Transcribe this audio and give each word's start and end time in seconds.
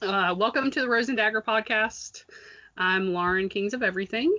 Uh, 0.00 0.34
welcome 0.36 0.70
to 0.70 0.80
the 0.80 0.88
Rose 0.88 1.08
and 1.08 1.16
Dagger 1.16 1.42
podcast. 1.42 2.24
I'm 2.76 3.12
Lauren, 3.12 3.48
Kings 3.48 3.74
of 3.74 3.82
Everything. 3.82 4.36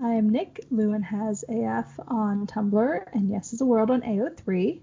I'm 0.00 0.30
Nick. 0.30 0.64
Lewin 0.70 1.02
has 1.02 1.44
AF 1.48 1.98
on 2.06 2.46
Tumblr 2.46 3.04
and 3.12 3.28
Yes 3.28 3.52
is 3.52 3.60
a 3.60 3.64
World 3.66 3.90
on 3.90 4.02
AO3. 4.02 4.80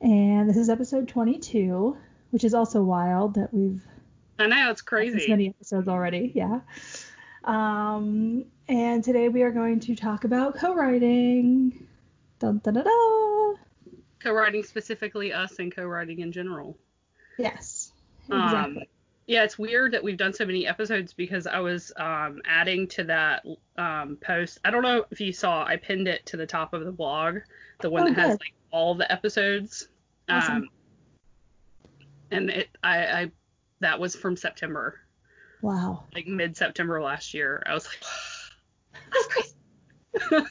And 0.00 0.48
this 0.48 0.56
is 0.56 0.70
episode 0.70 1.08
22, 1.08 1.96
which 2.30 2.44
is 2.44 2.54
also 2.54 2.82
wild 2.82 3.34
that 3.34 3.52
we've. 3.52 3.82
I 4.38 4.46
know 4.46 4.70
it's 4.70 4.80
This 4.80 4.86
crazy. 4.88 5.28
many 5.28 5.48
episodes 5.48 5.88
already, 5.88 6.32
yeah. 6.34 6.60
Um, 7.44 8.44
and 8.68 9.02
today 9.04 9.28
we 9.28 9.42
are 9.42 9.50
going 9.50 9.80
to 9.80 9.96
talk 9.96 10.24
about 10.24 10.56
co-writing. 10.56 11.86
Dun, 12.38 12.60
dun, 12.64 12.74
dun, 12.74 12.84
dun. 12.84 13.54
Co-writing 14.20 14.62
specifically 14.62 15.32
us 15.32 15.58
and 15.58 15.74
co-writing 15.74 16.20
in 16.20 16.32
general. 16.32 16.78
Yes, 17.38 17.77
Um, 18.30 18.44
exactly. 18.44 18.88
Yeah, 19.26 19.44
it's 19.44 19.58
weird 19.58 19.92
that 19.92 20.02
we've 20.02 20.16
done 20.16 20.32
so 20.32 20.46
many 20.46 20.66
episodes 20.66 21.12
because 21.12 21.46
I 21.46 21.60
was 21.60 21.92
um, 21.98 22.40
adding 22.46 22.88
to 22.88 23.04
that 23.04 23.44
um, 23.76 24.16
post. 24.22 24.58
I 24.64 24.70
don't 24.70 24.82
know 24.82 25.04
if 25.10 25.20
you 25.20 25.34
saw, 25.34 25.64
I 25.66 25.76
pinned 25.76 26.08
it 26.08 26.24
to 26.26 26.38
the 26.38 26.46
top 26.46 26.72
of 26.72 26.86
the 26.86 26.92
blog, 26.92 27.40
the 27.82 27.90
one 27.90 28.04
Oh, 28.04 28.06
that 28.06 28.16
has 28.16 28.30
like 28.30 28.54
all 28.70 28.94
the 28.94 29.10
episodes. 29.12 29.88
Awesome. 30.30 30.56
Um, 30.56 30.68
and 32.30 32.48
it, 32.48 32.68
I, 32.82 32.98
I, 32.98 33.30
that 33.80 34.00
was 34.00 34.16
from 34.16 34.34
September, 34.34 34.98
wow. 35.60 36.04
like 36.14 36.26
mid-September 36.26 37.02
last 37.02 37.34
year. 37.34 37.62
I 37.66 37.74
was 37.74 37.86
like, 37.86 38.02
that's 39.12 39.26
crazy. 39.26 39.54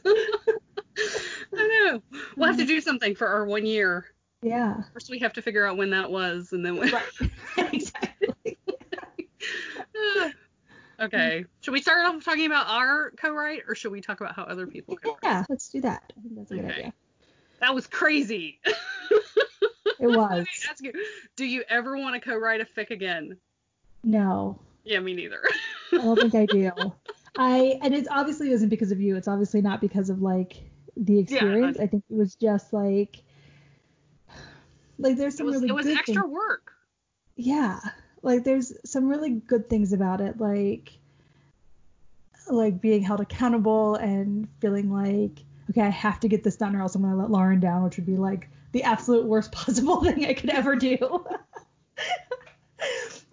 I 1.55 1.89
know. 1.91 2.01
We'll 2.35 2.47
have 2.47 2.57
to 2.57 2.65
do 2.65 2.79
something 2.79 3.15
for 3.15 3.27
our 3.27 3.45
one 3.45 3.65
year. 3.65 4.05
Yeah. 4.41 4.83
First, 4.93 5.09
we 5.09 5.17
have 5.19 5.33
to 5.33 5.41
figure 5.41 5.65
out 5.65 5.77
when 5.77 5.89
that 5.91 6.11
was, 6.11 6.51
and 6.53 6.65
then 6.65 6.77
we. 6.77 6.93
exactly. 7.57 8.57
Mm-hmm. 11.07 11.15
okay. 11.17 11.45
Should 11.61 11.71
we 11.71 11.81
start 11.81 12.05
off 12.05 12.23
talking 12.23 12.45
about 12.45 12.67
our 12.67 13.11
co-write, 13.11 13.61
or 13.67 13.75
should 13.75 13.91
we 13.91 14.01
talk 14.01 14.21
about 14.21 14.35
how 14.35 14.43
other 14.43 14.67
people 14.67 14.95
co-write? 14.97 15.19
Yeah, 15.23 15.43
let's 15.49 15.69
do 15.69 15.81
that. 15.81 16.03
I 16.17 16.21
think 16.21 16.35
that's 16.35 16.51
a 16.51 16.55
good 16.55 16.65
Okay. 16.65 16.73
idea. 16.73 16.93
That 17.59 17.73
was 17.75 17.87
crazy. 17.87 18.59
It 19.99 20.05
was. 20.05 20.45
Ask 20.69 20.83
you, 20.83 20.93
do 21.35 21.43
you 21.43 21.63
ever 21.67 21.97
want 21.97 22.13
to 22.13 22.21
co-write 22.21 22.61
a 22.61 22.65
fic 22.65 22.91
again? 22.91 23.37
No, 24.03 24.59
Yeah, 24.83 24.99
me 24.99 25.15
neither. 25.15 25.41
I 25.93 25.97
don't 25.97 26.19
think 26.19 26.35
I 26.35 26.45
do. 26.45 26.93
I 27.35 27.79
and 27.81 27.95
it's 27.95 28.07
obviously 28.11 28.51
isn't 28.51 28.69
because 28.69 28.91
of 28.91 29.01
you. 29.01 29.15
It's 29.15 29.27
obviously 29.27 29.61
not 29.61 29.81
because 29.81 30.11
of 30.11 30.21
like 30.21 30.69
the 30.95 31.17
experience. 31.19 31.77
Yeah, 31.77 31.83
I 31.83 31.87
think 31.87 32.03
it 32.11 32.15
was 32.15 32.35
just 32.35 32.73
like 32.73 33.23
like 34.99 35.17
there's 35.17 35.33
it 35.33 35.37
some 35.37 35.47
was 35.47 35.55
really 35.55 35.69
it 35.69 35.73
was 35.73 35.85
good 35.87 35.97
extra 35.97 36.21
things. 36.21 36.31
work. 36.31 36.73
Yeah, 37.35 37.79
like 38.21 38.43
there's 38.43 38.73
some 38.85 39.07
really 39.07 39.31
good 39.31 39.67
things 39.67 39.93
about 39.93 40.21
it, 40.21 40.39
like 40.39 40.91
like 42.49 42.81
being 42.81 43.01
held 43.01 43.21
accountable 43.21 43.95
and 43.95 44.47
feeling 44.59 44.91
like 44.91 45.45
okay, 45.69 45.81
I 45.81 45.89
have 45.89 46.19
to 46.21 46.27
get 46.27 46.43
this 46.43 46.55
done 46.55 46.75
or 46.75 46.81
else 46.81 46.95
I'm 46.95 47.01
gonna 47.01 47.15
let 47.15 47.29
Lauren 47.29 47.59
down, 47.59 47.83
which 47.83 47.97
would 47.97 48.05
be 48.05 48.15
like 48.15 48.49
the 48.71 48.83
absolute 48.83 49.25
worst 49.25 49.51
possible 49.51 50.03
thing 50.03 50.25
I 50.25 50.33
could 50.33 50.49
ever 50.49 50.75
do. 50.75 50.97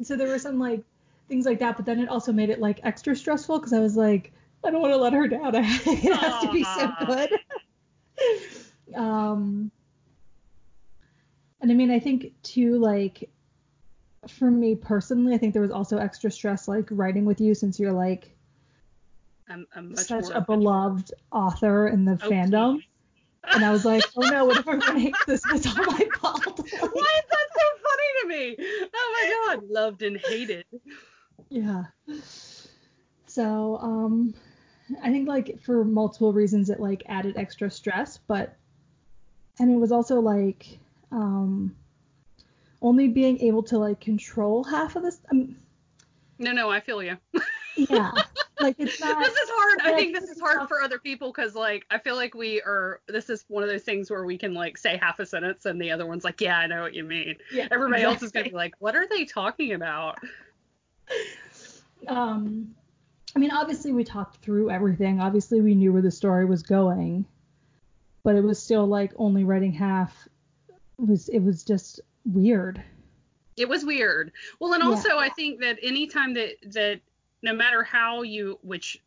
so 0.03 0.17
there 0.17 0.29
were 0.29 0.39
some 0.39 0.59
like 0.59 0.83
things 1.29 1.47
like 1.47 1.59
that, 1.61 1.77
but 1.77 1.87
then 1.87 2.01
it 2.01 2.09
also 2.09 2.33
made 2.33 2.51
it 2.51 2.61
like 2.61 2.81
extra 2.83 3.15
stressful 3.15 3.59
because 3.59 3.73
I 3.73 3.81
was 3.81 3.97
like, 3.97 4.33
I 4.65 4.70
don't 4.70 4.81
want 4.81 4.92
to 4.92 4.98
let 4.98 5.12
her 5.12 5.29
down. 5.29 5.55
It 5.55 5.65
has 5.65 6.42
to 6.42 6.53
be 6.53 6.65
so 6.65 6.92
good. 7.07 7.31
um, 8.95 9.70
and 11.61 11.70
I 11.70 11.75
mean, 11.75 11.91
I 11.91 11.98
think 11.98 12.33
too, 12.42 12.79
like 12.79 13.31
for 14.29 14.51
me 14.51 14.75
personally, 14.75 15.35
I 15.35 15.39
think 15.39 15.53
there 15.53 15.62
was 15.62 15.70
also 15.70 15.98
extra 15.98 16.31
stress 16.31 16.67
like 16.67 16.89
writing 16.91 17.25
with 17.25 17.41
you 17.41 17.55
since 17.55 17.79
you're 17.79 17.92
like 17.92 18.35
I'm, 19.55 19.67
I'm 19.77 19.97
such 19.97 20.31
a 20.35 20.41
beloved 20.41 21.13
author 21.31 21.87
in 21.87 22.05
the 22.05 22.19
Oh, 22.23 22.29
fandom. 22.29 22.83
And 23.45 23.65
I 23.65 23.70
was 23.70 23.85
like, 23.92 24.03
oh 24.17 24.23
no, 24.23 24.47
what 24.47 24.59
if 24.59 24.67
everyone 24.67 24.98
hates 24.98 25.25
this? 25.27 25.42
It's 25.53 25.67
all 25.67 25.85
my 25.85 26.09
fault. 26.20 26.45
Like, 26.45 26.59
Why 26.81 27.20
is 27.20 27.31
that 27.31 27.47
so 27.55 27.67
funny 27.85 28.23
to 28.23 28.29
me? 28.29 28.89
Oh 28.93 29.47
my 29.48 29.55
god, 29.55 29.70
loved 29.70 30.03
and 30.03 30.17
hated. 30.17 30.64
Yeah. 31.51 31.85
So, 33.27 33.79
um, 33.81 34.35
I 35.03 35.11
think 35.11 35.29
like 35.29 35.61
for 35.63 35.85
multiple 35.85 36.33
reasons 36.33 36.69
it 36.69 36.81
like 36.81 37.05
added 37.07 37.37
extra 37.37 37.70
stress, 37.70 38.19
but 38.27 38.57
and 39.61 39.70
it 39.70 39.77
was 39.77 39.93
also 39.93 40.19
like 40.20 40.81
um 41.13 41.77
only 42.83 43.07
being 43.07 43.41
able 43.41 43.63
to 43.63 43.79
like 43.79 44.01
control 44.01 44.64
half 44.64 44.97
of 44.97 45.05
this. 45.05 45.20
Um, 45.31 45.57
No, 46.41 46.51
no, 46.51 46.70
I 46.70 46.81
feel 46.81 47.03
you. 47.05 47.19
yeah. 47.77 48.11
Like 48.61 48.77
it's 48.79 49.01
not. 49.01 49.19
this 49.19 49.35
is 49.35 49.51
hard. 49.53 49.81
I 49.83 49.97
think 49.98 50.15
this 50.15 50.31
is 50.31 50.41
hard 50.41 50.69
for 50.69 50.81
other 50.83 50.98
people 50.98 51.33
because, 51.33 51.55
like, 51.55 51.85
I 51.91 51.98
feel 51.98 52.15
like 52.17 52.35
we 52.35 52.61
are. 52.63 53.01
This 53.09 53.29
is 53.31 53.45
one 53.48 53.63
of 53.63 53.69
those 53.69 53.83
things 53.83 54.11
where 54.11 54.25
we 54.25 54.39
can 54.39 54.55
like 54.55 54.79
say 54.79 54.97
half 54.97 55.19
a 55.19 55.27
sentence 55.27 55.67
and 55.67 55.81
the 55.81 55.91
other 55.91 56.07
one's 56.07 56.25
like, 56.25 56.41
"Yeah, 56.41 56.59
I 56.59 56.67
know 56.67 56.83
what 56.83 56.95
you 56.95 57.05
mean." 57.05 57.37
Yeah, 57.53 57.69
Everybody 57.70 58.03
else 58.03 58.23
is 58.23 58.31
gonna 58.31 58.45
be 58.45 58.55
like, 58.55 58.75
"What 58.79 58.95
are 58.97 59.07
they 59.09 59.25
talking 59.25 59.73
about?" 59.73 60.19
Um, 62.09 62.75
I 63.35 63.39
mean, 63.39 63.51
obviously 63.51 63.93
we 63.93 64.05
talked 64.05 64.37
through 64.43 64.70
everything. 64.70 65.20
Obviously 65.20 65.61
we 65.61 65.75
knew 65.75 65.93
where 65.93 66.03
the 66.03 66.11
story 66.11 66.45
was 66.45 66.63
going, 66.63 67.25
but 68.23 68.37
it 68.37 68.43
was 68.43 68.63
still 68.63 68.87
like 68.87 69.13
only 69.17 69.45
writing 69.45 69.73
half. 69.73 70.29
Was 70.98 71.29
it 71.29 71.41
was 71.41 71.64
just 71.64 72.01
weird. 72.25 72.83
It 73.57 73.69
was 73.69 73.85
weird. 73.85 74.33
Well, 74.61 74.75
and 74.75 74.83
Yeah. 74.83 74.91
also 74.91 75.19
I 75.19 75.29
think 75.31 75.61
that 75.61 75.79
anytime 75.83 76.35
that 76.35 76.51
that 76.73 77.01
no 77.45 77.55
matter 77.55 77.85
how 77.85 78.23
you, 78.23 78.59
which 78.63 79.01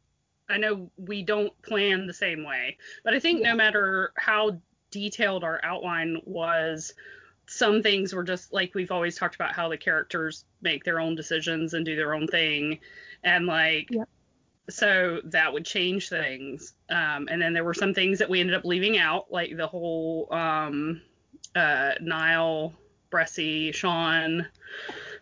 I 0.48 0.58
know 0.58 0.90
we 0.96 1.24
don't 1.24 1.52
plan 1.62 2.08
the 2.08 2.14
same 2.14 2.46
way, 2.46 2.78
but 3.04 3.14
I 3.14 3.20
think 3.20 3.42
Yeah. 3.42 3.52
no 3.52 3.56
matter 3.58 4.14
how 4.16 4.62
detailed 4.92 5.44
our 5.44 5.60
outline 5.64 6.22
was, 6.24 6.94
some 7.48 7.82
things 7.82 8.14
were 8.14 8.24
just 8.24 8.54
like 8.54 8.74
we've 8.76 8.92
always 8.92 9.18
talked 9.18 9.36
about 9.36 9.54
how 9.54 9.68
the 9.68 9.78
characters 9.78 10.46
make 10.62 10.84
their 10.86 11.00
own 11.02 11.16
decisions 11.16 11.74
and 11.74 11.86
do 11.86 11.96
their 11.96 12.14
own 12.14 12.28
thing, 12.28 12.80
and 13.24 13.46
like. 13.48 13.90
Yep. 13.92 14.08
So 14.70 15.22
that 15.24 15.54
would 15.54 15.64
change 15.66 16.10
things. 16.10 16.74
Um, 16.90 17.30
and 17.32 17.42
then 17.42 17.54
there 17.54 17.64
were 17.64 17.74
some 17.74 17.94
things 17.94 18.20
that 18.20 18.30
we 18.30 18.42
ended 18.42 18.54
up 18.54 18.66
leaving 18.66 18.98
out, 18.98 19.32
like 19.32 19.56
the 19.56 19.66
whole 19.66 20.28
um, 20.30 21.02
uh, 21.56 21.94
Niall, 22.02 22.74
Bressie, 23.10 23.74
Sean 23.74 24.46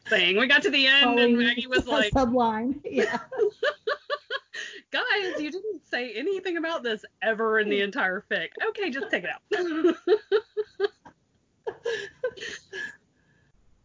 thing. 0.08 0.38
We 0.38 0.48
got 0.48 0.62
to 0.64 0.70
the 0.70 0.88
end 0.88 1.20
and 1.20 1.38
Maggie 1.38 1.68
was 1.68 1.88
like, 1.88 2.12
subline. 2.14 2.80
Yeah. 2.84 3.20
guys, 4.92 5.40
you 5.40 5.52
didn't 5.52 5.86
say 5.90 6.14
anything 6.14 6.58
about 6.58 6.84
this 6.84 7.04
ever 7.22 7.60
in 7.60 7.70
the 7.70 7.82
entire 7.82 8.24
fic. 8.30 8.50
Okay, 8.70 8.90
just 8.90 9.10
take 9.12 9.24
it 9.24 9.30
out. 9.30 9.42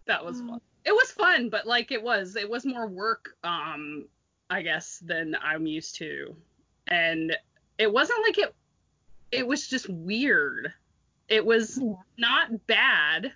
that 0.06 0.24
was 0.24 0.40
fun. 0.40 0.60
It 0.84 0.92
was 0.92 1.10
fun, 1.10 1.48
but 1.50 1.66
like 1.66 1.92
it 1.92 2.02
was, 2.02 2.36
it 2.36 2.48
was 2.48 2.64
more 2.64 2.86
work, 2.86 3.36
um, 3.44 4.06
I 4.48 4.62
guess, 4.62 4.98
than 5.04 5.36
I'm 5.42 5.66
used 5.66 5.96
to. 5.96 6.34
And 6.88 7.36
it 7.78 7.92
wasn't 7.92 8.22
like 8.26 8.38
it, 8.38 8.54
it 9.30 9.46
was 9.46 9.68
just 9.68 9.88
weird. 9.88 10.72
It 11.28 11.44
was 11.44 11.78
Yeah. 11.80 11.92
not 12.18 12.66
bad. 12.66 13.32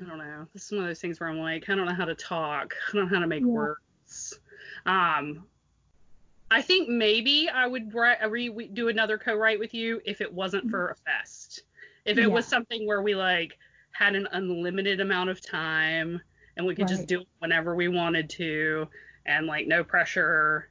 I 0.00 0.04
don't 0.04 0.18
know. 0.18 0.46
This 0.52 0.66
is 0.66 0.72
one 0.72 0.82
of 0.82 0.86
those 0.88 1.00
things 1.00 1.20
where 1.20 1.28
I'm 1.28 1.38
like, 1.38 1.68
I 1.70 1.74
don't 1.74 1.86
know 1.86 1.94
how 1.94 2.04
to 2.04 2.14
talk. 2.14 2.74
I 2.88 2.96
don't 2.96 3.04
know 3.10 3.16
how 3.16 3.20
to 3.20 3.26
make 3.26 3.40
Yeah. 3.40 3.46
words. 3.46 4.38
Um, 4.84 5.46
I 6.50 6.62
think 6.62 6.88
maybe 6.88 7.48
I 7.48 7.66
would 7.66 7.94
write, 7.94 8.18
re, 8.30 8.48
do 8.68 8.88
another 8.88 9.18
co-write 9.18 9.58
with 9.58 9.74
you 9.74 10.00
if 10.04 10.20
it 10.20 10.32
wasn't 10.32 10.70
for 10.70 10.88
a 10.90 10.94
fest. 10.96 11.62
If 12.04 12.18
it 12.18 12.30
was 12.30 12.46
something 12.46 12.86
where 12.86 13.02
we 13.02 13.16
like 13.16 13.58
had 13.90 14.14
an 14.14 14.28
unlimited 14.30 15.00
amount 15.00 15.30
of 15.30 15.40
time 15.40 16.20
and 16.56 16.64
we 16.66 16.74
could 16.74 16.86
just 16.86 17.08
do 17.08 17.22
it 17.22 17.28
whenever 17.40 17.74
we 17.74 17.88
wanted 17.88 18.30
to 18.30 18.86
and 19.24 19.46
like 19.46 19.66
no 19.66 19.82
pressure 19.82 20.68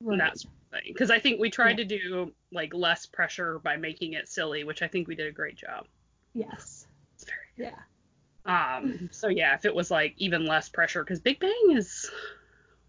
Right. 0.00 0.18
that 0.18 0.38
sort 0.38 0.52
of 0.72 0.80
thing. 0.80 0.92
Because 0.92 1.10
I 1.10 1.18
think 1.18 1.40
we 1.40 1.50
tried 1.50 1.78
Yeah. 1.78 1.84
to 1.86 1.98
do 1.98 2.32
like 2.52 2.74
less 2.74 3.06
pressure 3.06 3.58
by 3.60 3.76
making 3.76 4.12
it 4.12 4.28
silly, 4.28 4.62
which 4.64 4.82
I 4.82 4.88
think 4.88 5.08
we 5.08 5.14
did 5.14 5.26
a 5.26 5.32
great 5.32 5.56
job. 5.56 5.86
Yes. 6.34 6.86
It's 7.14 7.24
very 7.24 7.46
Yeah. 7.56 7.78
Um, 8.48 9.08
so 9.12 9.28
yeah, 9.28 9.54
if 9.54 9.64
it 9.64 9.74
was 9.74 9.90
like 9.90 10.14
even 10.16 10.46
less 10.46 10.68
pressure, 10.68 11.04
because 11.04 11.20
Big 11.20 11.38
Bang 11.38 11.72
is, 11.72 12.10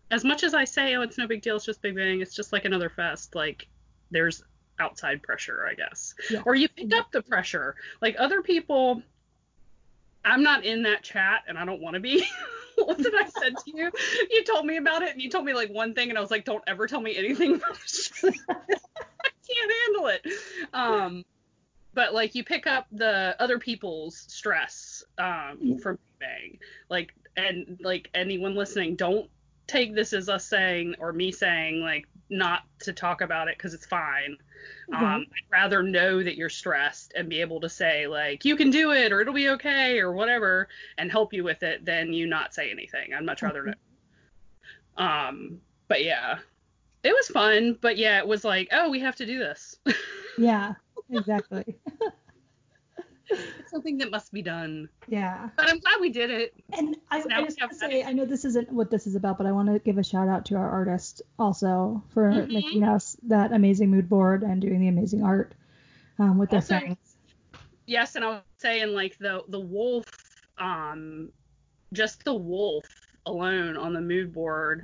as 0.09 0.23
much 0.23 0.43
as 0.43 0.53
I 0.53 0.63
say, 0.63 0.95
oh, 0.95 1.01
it's 1.01 1.17
no 1.17 1.27
big 1.27 1.41
deal, 1.41 1.57
it's 1.57 1.65
just 1.65 1.81
Big 1.81 1.95
Bang, 1.95 2.21
it's 2.21 2.33
just 2.33 2.51
like 2.53 2.65
another 2.65 2.89
fest. 2.89 3.35
Like 3.35 3.67
there's 4.09 4.41
outside 4.79 5.21
pressure, 5.21 5.67
I 5.69 5.73
guess, 5.75 6.15
Yeah. 6.29 6.41
or 6.45 6.55
you 6.55 6.69
pick 6.69 6.95
up 6.95 7.11
the 7.11 7.21
pressure. 7.21 7.75
Like 8.01 8.15
other 8.17 8.41
people, 8.41 9.03
I'm 10.23 10.41
not 10.43 10.63
in 10.63 10.83
that 10.83 11.03
chat, 11.03 11.43
and 11.47 11.57
I 11.57 11.65
don't 11.65 11.81
want 11.81 11.95
to 11.95 11.99
be. 11.99 12.25
what 12.77 12.97
did 12.97 13.13
I 13.13 13.27
said 13.27 13.57
to 13.65 13.71
you? 13.77 13.91
You 14.31 14.43
told 14.45 14.65
me 14.65 14.77
about 14.77 15.01
it, 15.01 15.11
and 15.11 15.21
you 15.21 15.29
told 15.29 15.43
me 15.43 15.53
like 15.53 15.69
one 15.69 15.93
thing, 15.93 16.07
and 16.09 16.17
I 16.17 16.21
was 16.21 16.31
like, 16.31 16.45
don't 16.45 16.63
ever 16.67 16.87
tell 16.87 17.01
me 17.01 17.15
anything. 17.17 17.55
about. 17.55 17.77
I 18.23 19.29
can't 19.47 19.71
handle 19.83 20.07
it. 20.07 20.25
Um, 20.73 21.25
but 21.93 22.13
like 22.13 22.35
you 22.35 22.43
pick 22.43 22.67
up 22.67 22.87
the 22.91 23.35
other 23.39 23.59
people's 23.59 24.25
stress 24.27 25.03
um 25.17 25.57
Yeah. 25.61 25.77
from 25.77 25.99
Bang. 26.19 26.59
Like 26.89 27.13
and 27.37 27.79
like 27.81 28.09
anyone 28.13 28.55
listening, 28.55 28.95
don't 28.95 29.29
take 29.67 29.93
this 29.95 30.13
as 30.13 30.27
us 30.29 30.45
saying 30.45 30.95
or 30.99 31.13
me 31.13 31.31
saying 31.31 31.81
like 31.81 32.05
not 32.29 32.63
to 32.81 32.91
talk 32.93 33.21
about 33.21 33.47
it 33.47 33.57
because 33.57 33.73
it's 33.73 33.85
fine. 33.85 34.37
Um, 34.93 35.25
I'd 35.31 35.51
rather 35.51 35.81
know 35.81 36.21
that 36.21 36.35
you're 36.35 36.49
stressed 36.49 37.13
and 37.15 37.29
be 37.29 37.39
able 37.39 37.61
to 37.61 37.69
say 37.69 38.07
like 38.07 38.43
you 38.43 38.55
can 38.57 38.71
do 38.71 38.91
it 38.91 39.11
or 39.13 39.21
it'll 39.21 39.33
be 39.33 39.49
okay 39.49 39.99
or 39.99 40.11
whatever 40.11 40.67
and 40.97 41.09
help 41.09 41.33
you 41.33 41.43
with 41.45 41.63
it 41.63 41.85
than 41.85 42.11
you 42.11 42.27
not 42.27 42.53
say 42.53 42.69
anything. 42.69 43.13
I'd 43.13 43.25
much 43.25 43.41
rather 43.41 43.63
know. 43.63 43.73
Um, 44.97 45.61
but 45.87 46.03
yeah, 46.03 46.39
it 47.03 47.13
was 47.13 47.27
fun. 47.29 47.77
But 47.79 47.97
yeah, 47.97 48.17
it 48.19 48.27
was 48.27 48.43
like 48.43 48.67
oh 48.71 48.89
we 48.89 48.99
have 48.99 49.15
to 49.17 49.25
do 49.25 49.39
this. 49.39 49.77
Yeah, 50.37 50.75
exactly. 51.11 51.75
it's 53.29 53.69
something 53.71 53.97
that 53.99 54.09
must 54.09 54.31
be 54.33 54.41
done. 54.41 54.89
yeah. 55.07 55.49
But 55.55 55.69
I'm 55.69 55.79
glad 55.79 56.01
we 56.01 56.09
did 56.09 56.31
it. 56.31 56.53
And 56.73 56.95
I, 57.11 57.23
I 57.31 57.43
just 57.43 57.59
have 57.59 57.69
to 57.69 57.75
say, 57.75 58.03
I 58.03 58.11
know 58.13 58.25
this 58.25 58.43
isn't 58.45 58.71
what 58.71 58.89
this 58.89 59.05
is 59.05 59.15
about, 59.15 59.37
but 59.37 59.45
I 59.45 59.51
want 59.51 59.67
to 59.71 59.79
give 59.79 59.97
a 59.97 60.03
shout 60.03 60.27
out 60.27 60.45
to 60.45 60.55
our 60.55 60.69
artist 60.69 61.21
also 61.37 62.03
for 62.13 62.31
Mhm. 62.31 62.51
making 62.51 62.83
us 62.83 63.15
that 63.27 63.51
amazing 63.51 63.91
mood 63.91 64.09
board 64.09 64.43
and 64.43 64.61
doing 64.61 64.79
the 64.79 64.87
amazing 64.87 65.23
art 65.23 65.53
um, 66.17 66.37
with 66.37 66.49
their 66.49 66.57
Also- 66.57 66.79
things. 66.79 66.97
Yes, 67.85 68.15
and 68.15 68.23
I 68.23 68.27
was 68.29 68.41
saying 68.57 68.93
like 68.93 69.17
the 69.17 69.43
the 69.47 69.59
wolf, 69.59 70.05
um, 70.59 71.31
just 71.91 72.23
the 72.23 72.35
wolf 72.35 72.85
alone 73.29 73.77
on 73.77 73.93
the 73.93 74.01
mood 74.01 74.33
board. 74.33 74.83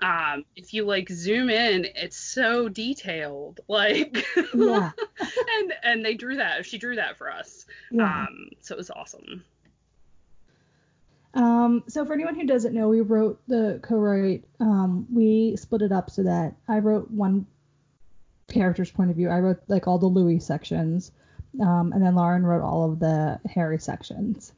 Um, 0.00 0.44
if 0.54 0.72
you 0.74 0.84
like 0.84 1.08
zoom 1.08 1.50
in, 1.50 1.86
it's 1.94 2.16
so 2.16 2.68
detailed. 2.68 3.60
Like 3.68 4.24
Yeah. 4.54 4.90
and 5.58 5.72
and 5.82 6.04
they 6.04 6.14
drew 6.14 6.36
that. 6.36 6.64
She 6.64 6.78
drew 6.78 6.96
that 6.96 7.18
for 7.18 7.30
us. 7.30 7.66
Yeah. 7.90 8.22
Um, 8.22 8.50
so 8.60 8.74
it 8.74 8.78
was 8.78 8.90
awesome. 8.90 9.44
Um, 11.34 11.84
so 11.86 12.04
for 12.06 12.14
anyone 12.14 12.34
who 12.34 12.46
doesn't 12.46 12.74
know, 12.74 12.88
we 12.88 13.02
wrote 13.02 13.38
the 13.46 13.78
co-write. 13.82 14.44
Um, 14.58 15.06
we 15.12 15.56
split 15.56 15.82
it 15.82 15.92
up 15.92 16.10
so 16.10 16.22
that 16.22 16.54
I 16.66 16.78
wrote 16.78 17.10
one 17.10 17.46
character's 18.48 18.90
point 18.90 19.10
of 19.10 19.16
view. 19.16 19.28
I 19.28 19.40
wrote 19.40 19.60
like 19.68 19.86
all 19.86 19.98
the 19.98 20.06
Louis 20.06 20.40
sections, 20.40 21.12
um, 21.60 21.92
and 21.92 22.02
then 22.02 22.14
Lauren 22.14 22.44
wrote 22.44 22.62
all 22.62 22.90
of 22.90 22.98
the 22.98 23.38
Harry 23.54 23.78
sections. 23.78 24.52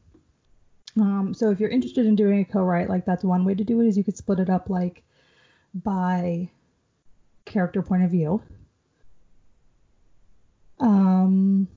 Um, 0.99 1.35
so 1.35 1.51
if 1.51 1.61
you're 1.61 1.69
interested 1.71 2.07
in 2.07 2.17
doing 2.17 2.41
a 2.41 2.45
co-write, 2.45 2.89
like 2.89 3.05
that's 3.05 3.25
one 3.25 3.45
way 3.45 3.55
to 3.55 3.65
do 3.65 3.81
it 3.81 3.87
is 3.87 3.97
you 3.97 4.05
could 4.05 4.17
split 4.17 4.41
it 4.41 4.51
up 4.51 4.69
like 4.69 5.03
by 5.75 6.51
character 7.45 7.83
point 7.83 8.05
of 8.05 8.11
view. 8.11 8.43
Um, 10.81 11.69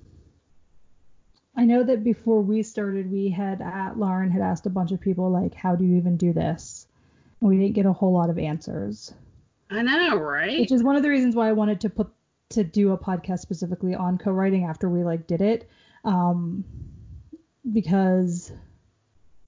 I 1.56 1.66
know 1.66 1.84
that 1.84 2.04
before 2.04 2.42
we 2.42 2.64
started, 2.64 3.12
we 3.12 3.30
had 3.30 3.62
uh, 3.62 3.92
Lauren 3.96 4.32
had 4.32 4.42
asked 4.42 4.66
a 4.66 4.70
bunch 4.70 4.92
of 4.92 5.02
people 5.02 5.30
like, 5.30 5.54
"How 5.54 5.76
do 5.76 5.84
you 5.84 5.98
even 5.98 6.18
do 6.18 6.34
this?" 6.34 6.88
And 7.40 7.50
we 7.50 7.58
didn't 7.58 7.74
get 7.74 7.86
a 7.86 7.94
whole 7.94 8.14
lot 8.14 8.30
of 8.30 8.38
answers, 8.38 9.14
I 9.70 9.82
know, 9.82 10.18
right? 10.18 10.60
which 10.60 10.72
is 10.72 10.84
one 10.84 10.96
of 10.96 11.04
the 11.04 11.10
reasons 11.10 11.36
why 11.36 11.50
I 11.50 11.54
wanted 11.54 11.82
to 11.82 11.90
put 11.90 12.10
to 12.50 12.64
do 12.64 12.92
a 12.92 12.98
podcast 12.98 13.40
specifically 13.40 13.96
on 13.96 14.18
co-writing 14.18 14.66
after 14.66 14.90
we 14.90 15.04
like 15.04 15.26
did 15.26 15.42
it, 15.42 15.70
um, 16.04 16.64
because 17.72 18.52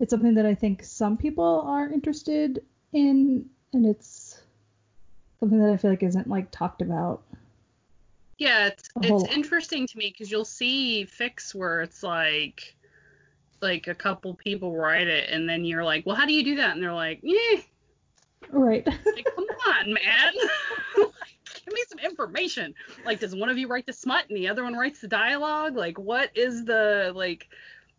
it's 0.04 0.10
something 0.10 0.34
that 0.34 0.46
I 0.46 0.54
think 0.54 0.84
some 0.84 1.16
people 1.16 1.64
are 1.66 1.90
interested 1.90 2.62
in, 2.92 3.46
and 3.72 3.86
it's 3.86 4.42
something 5.40 5.58
that 5.60 5.72
I 5.72 5.78
feel 5.78 5.92
like 5.92 6.04
isn't 6.04 6.28
like 6.28 6.52
talked 6.52 6.82
about. 6.82 7.24
Yeah, 8.38 8.68
it's 8.68 8.90
it's 8.98 9.10
lot. 9.10 9.32
interesting 9.32 9.88
to 9.88 9.98
me 9.98 10.10
because 10.10 10.30
you'll 10.30 10.44
see 10.44 11.08
fics 11.10 11.56
where 11.56 11.82
it's 11.82 12.04
like 12.04 12.76
like 13.62 13.88
a 13.88 13.96
couple 13.96 14.34
people 14.34 14.76
write 14.76 15.08
it 15.08 15.30
and 15.30 15.48
then 15.48 15.64
you're 15.64 15.86
like, 15.86 16.06
well, 16.06 16.18
how 16.18 16.26
do 16.26 16.34
you 16.34 16.44
do 16.44 16.58
that? 16.58 16.72
And 16.72 16.84
they're 16.84 16.92
like, 16.92 17.22
yeah, 17.24 17.62
Right. 18.50 18.86
like 18.86 19.26
come 19.34 19.46
on, 19.70 19.94
man, 19.94 20.34
give 20.98 21.74
me 21.74 21.84
some 21.88 22.00
information. 22.00 22.74
Like, 23.06 23.22
does 23.22 23.34
one 23.34 23.48
of 23.48 23.58
you 23.58 23.70
write 23.70 23.86
the 23.86 23.94
smut 23.94 24.26
and 24.28 24.36
the 24.38 24.50
other 24.50 24.66
one 24.66 24.74
writes 24.76 25.00
the 25.00 25.08
dialogue? 25.08 25.78
Like, 25.78 25.98
what 25.98 26.30
is 26.36 26.66
the 26.66 27.14
like? 27.16 27.48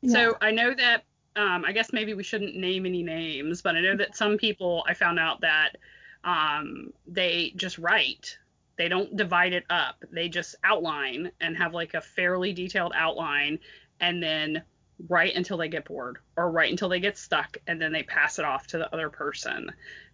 Yeah. 0.03 0.13
So 0.13 0.37
I 0.43 0.51
know 0.51 0.75
that 0.75 1.05
um, 1.37 1.65
I 1.67 1.73
guess 1.73 1.93
maybe 1.93 2.15
we 2.15 2.23
shouldn't 2.23 2.57
name 2.57 2.87
any 2.87 3.03
names, 3.03 3.63
but 3.63 3.75
I 3.75 3.81
know 3.81 3.97
that 3.97 4.17
some 4.17 4.37
people 4.37 4.85
I 4.89 4.95
found 4.95 5.19
out 5.19 5.41
that 5.41 5.77
um, 6.23 6.93
they 7.07 7.53
just 7.57 7.79
write. 7.79 8.39
They 8.77 8.89
don't 8.89 9.17
divide 9.17 9.53
it 9.53 9.65
up. 9.71 10.05
They 10.13 10.29
just 10.29 10.57
outline 10.65 11.31
and 11.41 11.57
have 11.57 11.75
like 11.75 11.95
a 11.95 12.01
fairly 12.01 12.53
detailed 12.53 12.93
outline 12.97 13.59
and 14.01 14.23
then 14.23 14.63
write 15.09 15.35
until 15.35 15.57
they 15.57 15.69
get 15.69 15.85
bored 15.85 16.19
or 16.37 16.51
write 16.51 16.71
until 16.71 16.89
they 16.89 17.01
get 17.01 17.19
stuck 17.19 17.57
and 17.67 17.81
then 17.81 17.93
they 17.93 18.03
pass 18.05 18.39
it 18.39 18.45
off 18.45 18.67
to 18.69 18.79
the 18.79 18.93
other 18.93 19.11
person. 19.11 19.71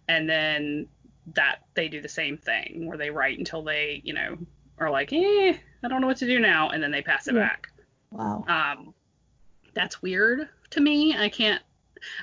And 0.07 0.29
then 0.29 0.87
that 1.35 1.59
they 1.75 1.87
do 1.87 2.01
the 2.01 2.09
same 2.09 2.37
thing 2.37 2.87
where 2.87 2.97
they 2.97 3.09
write 3.09 3.37
until 3.37 3.63
they, 3.63 4.01
you 4.03 4.13
know, 4.13 4.37
are 4.79 4.89
like, 4.89 5.13
eh, 5.13 5.53
I 5.83 5.87
don't 5.87 6.01
know 6.01 6.07
what 6.07 6.17
to 6.17 6.27
do 6.27 6.39
now. 6.39 6.69
And 6.69 6.81
then 6.81 6.91
they 6.91 7.01
pass 7.03 7.27
it 7.27 7.35
Yeah. 7.35 7.41
back 7.41 7.67
wow. 8.11 8.43
um 8.47 8.93
that's 9.73 10.01
weird 10.01 10.49
to 10.69 10.79
me 10.81 11.15
i 11.17 11.29
can't 11.29 11.61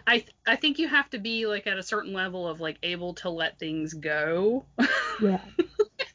i 0.07 0.19
th- 0.19 0.35
i 0.47 0.57
think 0.57 0.79
you 0.79 0.89
have 0.89 1.09
to 1.11 1.19
be 1.19 1.47
like 1.47 1.67
at 1.67 1.79
a 1.79 1.83
certain 1.83 2.13
level 2.13 2.47
of 2.47 2.61
like 2.61 2.77
able 2.83 3.15
to 3.15 3.31
let 3.31 3.59
things 3.59 3.95
go 3.95 4.65
Yeah. 5.21 5.41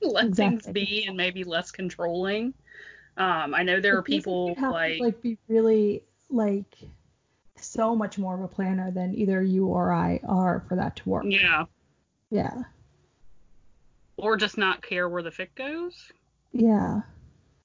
let 0.01 0.33
things 0.35 0.67
be 0.67 1.05
and 1.07 1.15
maybe 1.17 1.43
less 1.43 1.71
controlling 1.71 2.53
um 3.17 3.53
i 3.53 3.63
know 3.63 3.79
there 3.79 3.95
are 3.95 3.99
It 3.99 4.05
people 4.05 4.55
like, 4.61 4.97
to, 4.97 5.03
like 5.03 5.21
be 5.21 5.37
really 5.47 6.03
like 6.29 6.75
so 7.55 7.95
much 7.95 8.17
more 8.17 8.35
of 8.35 8.41
a 8.41 8.47
planner 8.47 8.91
than 8.91 9.13
either 9.15 9.41
you 9.41 9.67
or 9.67 9.93
I 9.93 10.19
are 10.27 10.63
for 10.67 10.75
that 10.75 10.95
to 10.97 11.09
work. 11.09 11.23
yeah 11.27 11.65
Yeah. 12.29 12.63
or 14.17 14.35
just 14.37 14.57
not 14.57 14.81
care 14.81 15.07
where 15.07 15.21
the 15.23 15.29
fic 15.29 15.49
goes 15.55 16.11
Yeah. 16.51 17.01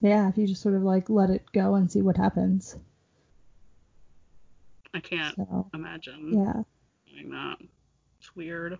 Yeah, 0.01 0.29
if 0.29 0.39
you 0.39 0.47
just 0.47 0.63
sort 0.63 0.77
of 0.77 0.83
like 0.83 1.11
let 1.11 1.31
it 1.31 1.51
go 1.53 1.75
and 1.75 1.91
see 1.91 2.03
what 2.03 2.17
happens. 2.17 2.77
I 4.95 5.01
can't 5.01 5.35
So, 5.37 5.69
imagine 5.75 6.33
yeah. 6.33 6.63
doing 7.13 7.31
that 7.31 7.57
it's 8.19 8.35
weird 8.35 8.79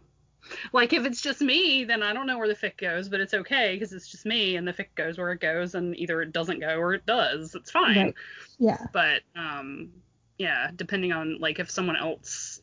like 0.73 0.93
if 0.93 1.05
it's 1.05 1.21
just 1.21 1.41
me 1.41 1.85
then 1.85 2.03
i 2.03 2.13
don't 2.13 2.27
know 2.27 2.39
where 2.39 2.49
the 2.49 2.55
fic 2.55 2.79
goes 2.79 3.09
but 3.09 3.21
it's 3.21 3.35
okay 3.35 3.75
because 3.75 3.93
it's 3.93 4.09
just 4.09 4.25
me 4.25 4.57
and 4.57 4.67
the 4.67 4.73
fic 4.73 4.87
goes 4.95 5.19
where 5.19 5.33
it 5.33 5.41
goes 5.41 5.75
and 5.75 5.97
either 5.99 6.23
it 6.23 6.33
doesn't 6.33 6.61
go 6.61 6.77
or 6.79 6.95
it 6.95 7.05
does 7.07 7.55
it's 7.55 7.71
fine 7.71 7.97
Right. 7.97 8.15
Yeah. 8.59 8.87
but 8.93 9.23
um 9.37 9.91
yeah 10.39 10.71
depending 10.77 11.13
on 11.13 11.39
like 11.41 11.59
if 11.59 11.71
someone 11.71 11.97
else 11.97 12.61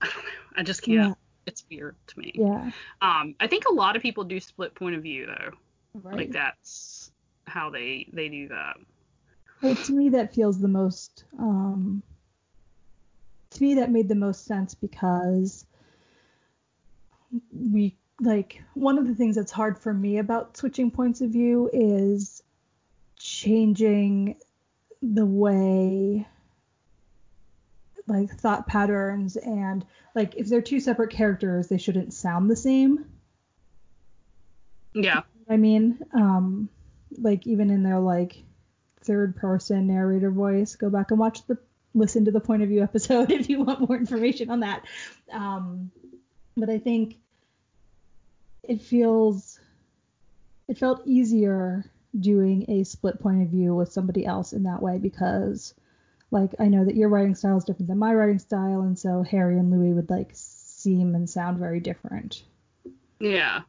i 0.00 0.06
don't 0.06 0.16
know 0.24 0.30
i 0.56 0.62
just 0.62 0.82
can't 0.82 1.08
Yeah. 1.08 1.14
it's 1.46 1.64
weird 1.70 1.96
to 2.08 2.18
me 2.18 2.32
Yeah. 2.34 2.70
um 3.00 3.34
i 3.40 3.46
think 3.46 3.64
a 3.70 3.72
lot 3.74 3.96
of 3.96 4.02
people 4.02 4.24
do 4.24 4.38
split 4.40 4.74
point 4.74 4.94
of 4.94 5.02
view 5.02 5.26
though 5.26 5.50
Right. 6.02 6.16
like 6.16 6.30
that's 6.32 7.10
how 7.46 7.70
they 7.70 8.06
they 8.12 8.28
do 8.28 8.48
that 8.48 8.76
To 9.62 9.92
me, 9.92 10.10
that 10.10 10.34
feels 10.34 10.60
the 10.60 10.68
most. 10.68 11.24
Um, 11.38 12.02
to 13.50 13.62
me, 13.62 13.74
that 13.74 13.90
made 13.90 14.08
the 14.08 14.14
most 14.14 14.44
sense 14.44 14.74
because 14.74 15.64
we 17.52 17.96
like 18.20 18.62
one 18.74 18.98
of 18.98 19.06
the 19.06 19.14
things 19.14 19.36
that's 19.36 19.52
hard 19.52 19.78
for 19.78 19.92
me 19.92 20.18
about 20.18 20.56
switching 20.56 20.90
points 20.90 21.20
of 21.20 21.30
view 21.30 21.68
is 21.72 22.42
changing 23.18 24.36
the 25.02 25.26
way 25.26 26.26
like 28.06 28.30
thought 28.38 28.66
patterns 28.66 29.36
and 29.36 29.84
like 30.14 30.34
if 30.36 30.48
they're 30.48 30.62
two 30.62 30.80
separate 30.80 31.10
characters 31.10 31.68
they 31.68 31.76
shouldn't 31.76 32.14
sound 32.14 32.50
the 32.50 32.56
same 32.56 33.04
yeah 34.94 35.22
I 35.48 35.56
mean, 35.56 35.98
um, 36.12 36.68
like 37.18 37.46
even 37.46 37.70
in 37.70 37.82
their 37.82 38.00
like 38.00 38.42
third 39.06 39.36
person 39.36 39.86
narrator 39.86 40.30
voice, 40.30 40.76
go 40.76 40.90
back 40.90 41.10
and 41.10 41.20
watch 41.20 41.46
the 41.46 41.56
listen 41.94 42.26
to 42.26 42.30
the 42.30 42.40
point 42.40 42.62
of 42.62 42.68
view 42.68 42.82
episode 42.82 43.30
if 43.38 43.48
you 43.48 43.62
want 43.62 43.88
more 43.88 43.96
information 43.96 44.50
on 44.50 44.60
that. 44.60 44.84
Um, 45.32 45.90
but 46.56 46.68
I 46.68 46.78
think 46.78 47.16
it 48.62 48.82
feels 48.82 49.58
it 50.68 50.78
felt 50.78 51.02
easier 51.06 51.84
doing 52.18 52.64
a 52.68 52.84
split 52.84 53.20
point 53.20 53.42
of 53.42 53.48
view 53.48 53.74
with 53.74 53.92
somebody 53.92 54.24
else 54.26 54.52
in 54.52 54.64
that 54.64 54.82
way 54.82 54.98
because 54.98 55.74
like 56.30 56.50
I 56.58 56.66
know 56.66 56.84
that 56.84 56.96
your 56.96 57.08
writing 57.08 57.34
style 57.34 57.56
is 57.58 57.64
different 57.64 57.88
than 57.88 57.98
my 57.98 58.12
writing 58.14 58.38
style 58.38 58.82
and 58.82 58.98
so 58.98 59.22
Harry 59.22 59.58
and 59.58 59.70
Louis 59.70 59.92
would 59.92 60.10
like 60.10 60.30
seem 60.32 61.14
and 61.14 61.28
sound 61.28 61.58
very 61.58 61.80
different. 61.80 62.42
yeah 63.20 63.60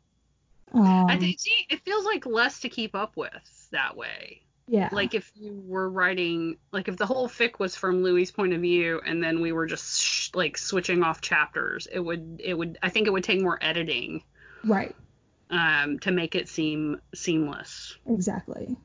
Um, 0.74 1.08
i 1.08 1.18
think 1.18 1.40
it 1.70 1.82
feels 1.84 2.06
like 2.06 2.26
less 2.26 2.60
to 2.62 2.70
keep 2.70 2.96
up 2.96 3.16
with 3.16 3.68
that 3.72 3.96
way 3.96 4.42
yeah. 4.68 4.90
like 4.92 5.14
if 5.14 5.32
you 5.36 5.62
were 5.66 5.90
writing 5.90 6.58
like 6.72 6.88
if 6.88 6.98
the 6.98 7.06
whole 7.06 7.28
fic 7.28 7.60
was 7.60 7.76
from 7.76 8.04
louis 8.04 8.32
point 8.32 8.54
of 8.54 8.62
view 8.62 9.02
and 9.06 9.24
then 9.24 9.42
we 9.42 9.52
were 9.52 9.66
just 9.66 10.02
sh- 10.02 10.30
like 10.34 10.58
switching 10.58 11.04
off 11.04 11.22
chapters 11.22 11.88
it 11.92 12.00
would 12.00 12.42
it 12.44 12.54
would 12.54 12.78
i 12.84 12.90
think 12.90 13.08
it 13.08 13.12
would 13.12 13.24
take 13.24 13.42
more 13.42 13.58
editing 13.62 14.22
right. 14.66 14.96
um 15.50 15.98
to 16.00 16.12
make 16.12 16.36
it 16.36 16.50
seem 16.50 17.00
seamless 17.16 17.98
Exactly. 18.08 18.76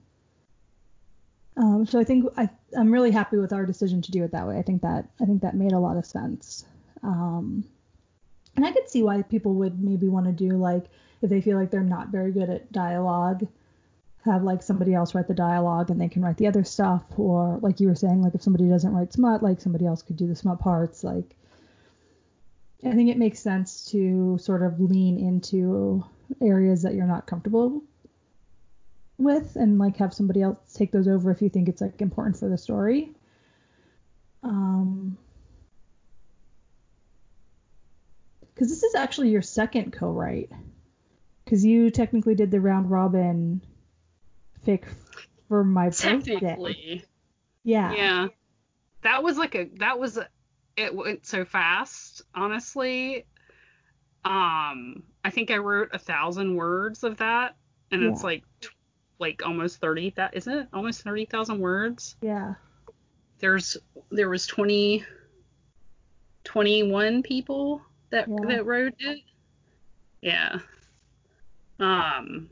Um, 1.56 1.86
so 1.86 1.98
I 1.98 2.04
think 2.04 2.26
I, 2.36 2.48
I'm 2.76 2.90
really 2.90 3.10
happy 3.10 3.36
with 3.36 3.52
our 3.52 3.66
decision 3.66 4.00
to 4.02 4.10
do 4.10 4.24
it 4.24 4.32
that 4.32 4.46
way. 4.46 4.58
I 4.58 4.62
think 4.62 4.82
that 4.82 5.08
I 5.20 5.26
think 5.26 5.42
that 5.42 5.54
made 5.54 5.72
a 5.72 5.78
lot 5.78 5.96
of 5.96 6.06
sense. 6.06 6.64
Um, 7.02 7.64
and 8.56 8.64
I 8.64 8.72
could 8.72 8.88
see 8.88 9.02
why 9.02 9.22
people 9.22 9.54
would 9.54 9.82
maybe 9.82 10.08
want 10.08 10.26
to 10.26 10.32
do 10.32 10.56
like 10.56 10.84
if 11.20 11.30
they 11.30 11.40
feel 11.40 11.58
like 11.58 11.70
they're 11.70 11.80
not 11.80 12.08
very 12.08 12.32
good 12.32 12.48
at 12.48 12.72
dialogue, 12.72 13.46
have 14.24 14.44
like 14.44 14.62
somebody 14.62 14.94
else 14.94 15.14
write 15.14 15.26
the 15.26 15.34
dialogue 15.34 15.90
and 15.90 16.00
they 16.00 16.08
can 16.08 16.22
write 16.22 16.36
the 16.36 16.46
other 16.46 16.64
stuff, 16.64 17.02
or 17.16 17.58
like 17.60 17.80
you 17.80 17.88
were 17.88 17.94
saying, 17.94 18.22
like 18.22 18.34
if 18.34 18.42
somebody 18.42 18.68
doesn't 18.68 18.92
write 18.92 19.12
smut, 19.12 19.42
like 19.42 19.60
somebody 19.60 19.84
else 19.84 20.02
could 20.02 20.16
do 20.16 20.28
the 20.28 20.36
smut 20.36 20.60
parts. 20.60 21.02
Like 21.02 21.34
I 22.84 22.92
think 22.92 23.10
it 23.10 23.18
makes 23.18 23.40
sense 23.40 23.86
to 23.86 24.38
sort 24.38 24.62
of 24.62 24.80
lean 24.80 25.18
into 25.18 26.04
areas 26.40 26.82
that 26.82 26.94
you're 26.94 27.06
not 27.06 27.26
comfortable 27.26 27.82
with 29.18 29.56
and 29.56 29.78
like 29.78 29.96
have 29.98 30.14
somebody 30.14 30.42
else 30.42 30.58
take 30.72 30.90
those 30.90 31.06
over 31.08 31.30
if 31.30 31.42
you 31.42 31.48
think 31.48 31.68
it's 31.68 31.80
like 31.80 32.00
important 32.00 32.36
for 32.36 32.48
the 32.48 32.58
story. 32.58 33.12
Um 34.42 35.16
cuz 38.54 38.68
this 38.68 38.82
is 38.82 38.94
actually 38.94 39.30
your 39.30 39.42
second 39.42 39.92
co-write 39.92 40.50
cuz 41.46 41.64
you 41.64 41.90
technically 41.90 42.34
did 42.34 42.50
the 42.50 42.60
round 42.60 42.90
robin 42.90 43.60
for 45.48 45.64
my 45.64 45.90
birthday. 45.90 47.02
Yeah. 47.64 47.92
Yeah. 47.92 48.28
That 49.02 49.22
was 49.22 49.36
like 49.36 49.54
a 49.54 49.68
that 49.78 49.98
was 49.98 50.16
a, 50.16 50.28
it 50.76 50.94
went 50.94 51.26
so 51.26 51.44
fast, 51.44 52.22
honestly. 52.34 53.26
Um, 54.24 55.02
I 55.24 55.30
think 55.30 55.50
I 55.50 55.56
wrote 55.58 55.90
a 55.92 55.98
thousand 55.98 56.56
words 56.56 57.02
of 57.02 57.16
that, 57.18 57.56
and 57.90 58.04
it's 58.04 58.22
like 58.22 58.44
like 59.18 59.42
almost 59.44 59.80
thirty. 59.80 60.10
That 60.16 60.36
isn't 60.36 60.52
it? 60.52 60.68
Almost 60.72 61.02
thirty 61.02 61.24
thousand 61.24 61.58
words. 61.58 62.16
Yeah. 62.20 62.54
There's 63.40 63.76
there 64.10 64.28
was 64.28 64.46
20, 64.46 65.04
21 66.44 67.22
people 67.24 67.82
that 68.10 68.28
Yeah. 68.28 68.46
that 68.48 68.66
wrote 68.66 68.94
it. 69.00 69.18
Yeah. 70.20 70.58
Um. 71.80 72.50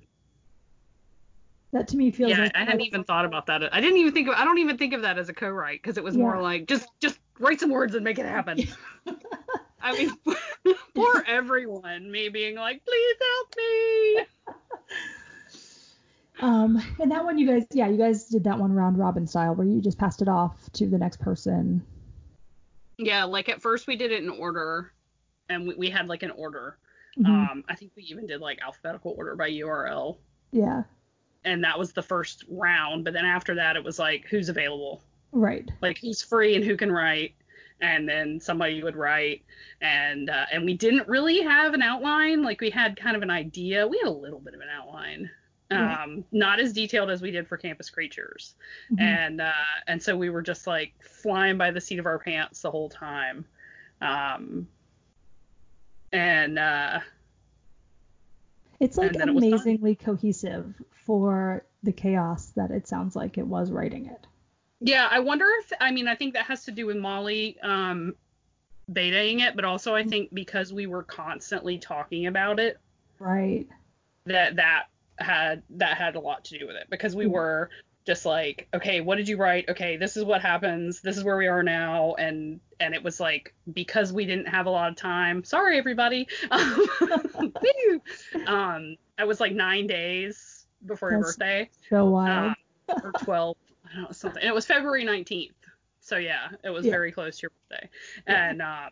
That 1.72 1.86
to 1.88 1.96
me 1.96 2.10
feels 2.10 2.32
yeah, 2.32 2.44
like 2.44 2.52
I 2.56 2.64
hadn't 2.64 2.80
even 2.80 3.04
thought 3.04 3.24
about 3.24 3.46
that. 3.46 3.72
I 3.72 3.80
didn't 3.80 3.98
even 3.98 4.12
think 4.12 4.26
of. 4.28 4.34
I 4.34 4.44
don't 4.44 4.58
even 4.58 4.76
think 4.76 4.92
of 4.92 5.02
that 5.02 5.18
as 5.18 5.28
a 5.28 5.32
co-write 5.32 5.80
because 5.80 5.96
it 5.98 6.04
was 6.04 6.16
more 6.16 6.42
like 6.42 6.66
just 6.66 6.88
just 7.00 7.20
write 7.38 7.60
some 7.60 7.70
words 7.70 7.94
and 7.94 8.02
make 8.02 8.18
it 8.18 8.26
happen. 8.26 8.66
I 9.82 9.92
mean, 9.92 10.10
for 10.94 11.24
everyone, 11.26 12.10
me 12.10 12.28
being 12.28 12.56
like, 12.56 12.84
please 12.84 13.16
help 13.20 13.54
me. 13.56 14.26
Um, 16.42 16.82
and 16.98 17.10
that 17.10 17.22
one 17.22 17.36
you 17.36 17.46
guys, 17.46 17.66
yeah, 17.70 17.86
you 17.88 17.98
guys 17.98 18.24
did 18.24 18.44
that 18.44 18.58
one 18.58 18.72
round 18.72 18.98
robin 18.98 19.26
style 19.26 19.54
where 19.54 19.66
you 19.66 19.78
just 19.82 19.98
passed 19.98 20.22
it 20.22 20.28
off 20.28 20.72
to 20.72 20.86
the 20.86 20.96
next 20.96 21.20
person. 21.20 21.84
Yeah, 22.96 23.24
like 23.24 23.50
at 23.50 23.60
first 23.60 23.86
we 23.86 23.94
did 23.94 24.10
it 24.10 24.22
in 24.22 24.30
order, 24.30 24.90
and 25.50 25.68
we, 25.68 25.74
we 25.74 25.90
had 25.90 26.08
like 26.08 26.22
an 26.22 26.30
order. 26.30 26.78
Mhm. 27.18 27.26
Um, 27.26 27.64
I 27.68 27.74
think 27.74 27.92
we 27.94 28.04
even 28.04 28.26
did 28.26 28.40
like 28.40 28.58
alphabetical 28.62 29.14
order 29.18 29.36
by 29.36 29.50
URL, 29.50 30.16
yeah, 30.52 30.84
and 31.44 31.64
that 31.64 31.78
was 31.78 31.92
the 31.92 32.02
first 32.02 32.44
round. 32.48 33.04
But 33.04 33.12
then 33.14 33.24
after 33.24 33.54
that, 33.54 33.76
it 33.76 33.84
was 33.84 33.98
like 33.98 34.26
who's 34.26 34.48
available, 34.48 35.02
right. 35.32 35.68
like 35.80 35.98
who's 35.98 36.22
free 36.22 36.56
and 36.56 36.64
who 36.64 36.76
can 36.76 36.92
write, 36.92 37.34
and 37.80 38.08
then 38.08 38.40
somebody 38.40 38.82
would 38.82 38.96
write, 38.96 39.42
and 39.80 40.30
uh, 40.30 40.46
and 40.52 40.64
we 40.64 40.74
didn't 40.74 41.08
really 41.08 41.42
have 41.42 41.74
an 41.74 41.82
outline. 41.82 42.42
Like 42.42 42.60
we 42.60 42.70
had 42.70 42.96
kind 42.96 43.16
of 43.16 43.22
an 43.22 43.30
idea. 43.30 43.86
We 43.86 43.98
had 43.98 44.08
a 44.08 44.10
little 44.10 44.40
bit 44.40 44.54
of 44.54 44.60
an 44.60 44.68
outline. 44.72 45.30
Yeah. 45.70 46.02
Um, 46.02 46.24
not 46.32 46.58
as 46.58 46.72
detailed 46.72 47.10
as 47.10 47.22
we 47.22 47.30
did 47.30 47.46
for 47.46 47.56
Campus 47.56 47.90
Creatures. 47.90 48.56
Mhm. 48.92 49.00
and 49.00 49.40
uh, 49.40 49.52
and 49.86 50.02
so 50.02 50.16
we 50.16 50.28
were 50.28 50.42
just 50.42 50.66
like 50.66 50.94
flying 51.00 51.56
by 51.56 51.70
the 51.70 51.80
seat 51.80 52.00
of 52.00 52.06
our 52.06 52.18
pants 52.18 52.62
the 52.62 52.70
whole 52.70 52.88
time 52.88 53.44
um 54.02 54.66
and 56.12 56.58
uh 56.58 57.00
It's 58.80 58.96
like 58.96 59.12
then 59.12 59.28
it 59.28 59.36
amazingly 59.36 59.94
cohesive 59.94 60.74
for 61.06 61.64
the 61.82 61.92
chaos 61.92 62.46
that 62.56 62.70
it 62.70 62.88
sounds 62.88 63.14
like 63.14 63.38
it 63.38 63.46
was 63.46 63.70
writing 63.70 64.06
it. 64.06 64.26
yeah 64.80 65.06
i 65.10 65.18
wonder 65.20 65.46
if 65.60 65.72
i 65.80 65.90
mean 65.90 66.08
i 66.08 66.14
think 66.14 66.34
that 66.34 66.46
has 66.46 66.64
to 66.64 66.70
do 66.72 66.86
with 66.86 66.96
molly 66.96 67.58
um 67.62 68.14
betaing 68.92 69.40
it 69.40 69.54
but 69.56 69.64
also 69.64 69.94
i 69.94 70.02
think 70.02 70.32
because 70.34 70.72
we 70.72 70.86
were 70.86 71.02
constantly 71.02 71.78
talking 71.78 72.26
about 72.26 72.58
it 72.58 72.78
Right. 73.18 73.66
that 74.26 74.56
that 74.56 74.84
had 75.18 75.62
that 75.70 75.96
had 75.98 76.16
a 76.16 76.20
lot 76.20 76.44
to 76.46 76.58
do 76.58 76.66
with 76.66 76.76
it 76.76 76.86
because 76.90 77.14
we 77.14 77.26
were 77.26 77.68
just 78.06 78.24
like 78.26 78.66
okay 78.74 79.00
what 79.00 79.16
did 79.16 79.28
you 79.28 79.36
write? 79.36 79.68
Okay 79.68 79.96
this 79.96 80.16
is 80.16 80.24
what 80.24 80.40
happens. 80.40 81.00
This 81.00 81.16
is 81.16 81.24
where 81.24 81.36
we 81.36 81.46
are 81.48 81.62
now. 81.62 82.14
And 82.14 82.60
and 82.80 82.94
it 82.94 83.02
was 83.02 83.20
like 83.20 83.54
because 83.72 84.12
we 84.12 84.24
didn't 84.26 84.46
have 84.48 84.66
a 84.66 84.70
lot 84.70 84.90
of 84.90 84.96
time. 84.96 85.44
Sorry 85.44 85.78
everybody. 85.78 86.26
Um 88.46 88.96
it 89.18 89.26
was 89.26 89.40
like 89.40 89.52
nine 89.52 89.86
days 89.86 90.66
before 90.86 91.10
your 91.10 91.20
birthday. 91.20 91.68
So 91.88 92.06
wild. 92.06 92.54
um, 92.88 92.96
or 93.04 93.12
12 93.22 93.56
I 93.84 93.94
don't 93.94 94.02
know 94.04 94.08
something. 94.12 94.42
It 94.42 94.54
was 94.54 94.66
February 94.66 95.04
19th 95.04 95.50
so 96.00 96.16
yeah 96.16 96.48
it 96.64 96.70
was 96.70 96.86
Yeah. 96.86 96.92
very 96.92 97.12
close 97.12 97.38
to 97.38 97.42
your 97.42 97.50
birthday. 97.68 97.88
Yeah. 98.26 98.50
and 98.50 98.62
um 98.62 98.90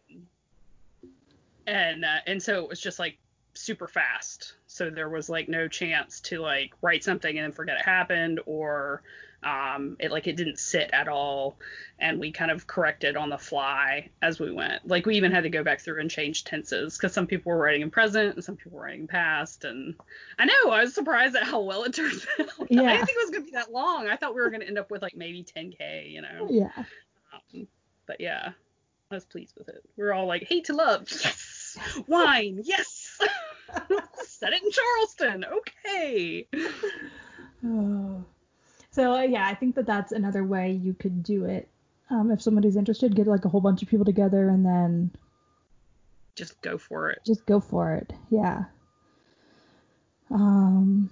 and 1.67 2.05
uh, 2.05 2.19
and 2.27 2.43
so 2.43 2.63
it 2.63 2.69
was 2.69 2.81
just 2.81 2.99
like 2.99 3.19
super 3.59 3.89
fast. 3.89 4.55
So 4.67 4.91
there 4.91 5.09
was 5.09 5.29
like 5.29 5.49
no 5.49 5.69
chance 5.69 6.21
to 6.23 6.41
like 6.41 6.73
write 6.81 7.05
something 7.05 7.37
and 7.37 7.45
then 7.45 7.53
forget 7.53 7.79
it 7.79 7.85
happened 7.85 8.41
or 8.47 9.03
um 9.45 9.97
it 10.01 10.11
like 10.11 10.27
it 10.27 10.37
didn't 10.37 10.59
sit 10.59 10.91
at 10.93 11.09
all. 11.09 11.59
And 11.99 12.21
we 12.21 12.33
kind 12.33 12.51
of 12.51 12.67
corrected 12.67 13.17
on 13.17 13.31
the 13.31 13.39
fly 13.39 14.11
as 14.23 14.41
we 14.41 14.53
went. 14.53 14.87
Like 14.87 15.07
we 15.07 15.17
even 15.17 15.33
had 15.33 15.43
to 15.43 15.49
go 15.49 15.63
back 15.63 15.81
through 15.81 16.01
and 16.01 16.11
change 16.11 16.45
tenses 16.45 16.97
because 16.97 17.13
some 17.13 17.27
people 17.27 17.51
were 17.51 17.59
writing 17.59 17.83
in 17.83 17.91
present 17.91 18.37
and 18.37 18.45
some 18.45 18.57
people 18.57 18.79
were 18.79 18.85
writing 18.85 19.07
past. 19.07 19.65
And 19.65 19.95
i 20.39 20.45
know 20.45 20.71
i 20.71 20.83
was 20.83 20.95
surprised 20.95 21.37
at 21.37 21.45
how 21.45 21.61
well 21.61 21.85
it 21.85 21.95
turned 21.95 22.25
out. 22.41 22.49
Yeah. 22.71 22.83
i 22.83 22.93
didn't 22.95 23.07
think 23.07 23.19
it 23.19 23.25
was 23.25 23.31
going 23.31 23.43
to 23.45 23.51
be 23.51 23.57
that 23.57 23.73
long. 23.73 24.09
I 24.09 24.17
thought 24.17 24.35
we 24.35 24.41
were 24.41 24.51
going 24.51 24.63
to 24.63 24.69
end 24.69 24.79
up 24.79 24.91
with 24.91 25.03
like 25.03 25.17
maybe 25.17 25.45
10k 25.45 26.11
you 26.11 26.23
know? 26.23 26.49
Yeah. 26.51 26.85
um, 27.33 27.67
but 28.07 28.21
yeah, 28.21 28.53
I 29.11 29.15
was 29.15 29.25
pleased 29.25 29.55
with 29.57 29.69
it. 29.69 29.83
We 29.97 30.05
are 30.05 30.13
all 30.13 30.27
like, 30.27 30.45
hate 30.45 30.67
to 30.67 30.75
love, 30.75 31.07
yes, 31.11 31.79
wine, 32.07 32.61
yes, 32.63 32.98
set 34.25 34.53
it 34.53 34.63
in 34.63 34.71
Charleston, 34.71 35.45
okay. 35.45 36.47
Oh. 37.67 38.25
So 38.91 39.13
uh, 39.13 39.23
yeah, 39.23 39.47
I 39.47 39.55
think 39.55 39.77
that 39.77 39.87
that's 39.87 40.11
another 40.11 40.43
way 40.45 40.73
you 40.73 40.93
could 40.93 41.23
do 41.23 41.45
it. 41.45 41.69
Um, 42.11 42.33
if 42.33 42.43
somebody's 42.43 42.75
interested, 42.75 43.15
get 43.15 43.29
like 43.29 43.45
a 43.45 43.49
whole 43.49 43.61
bunch 43.61 43.81
of 43.83 43.89
people 43.89 44.05
together 44.05 44.49
and 44.49 44.65
then 44.67 45.13
Just 46.35 46.61
go 46.63 46.79
for 46.79 47.11
it. 47.11 47.21
just 47.25 47.47
go 47.47 47.61
for 47.61 47.95
it. 47.95 48.13
Yeah. 48.31 48.65
Um. 50.33 51.11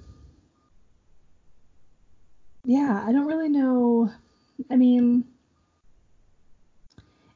Yeah, 2.65 3.05
I 3.07 3.13
don't 3.13 3.27
really 3.27 3.51
know. 3.51 4.11
I 4.69 4.75
mean, 4.77 5.25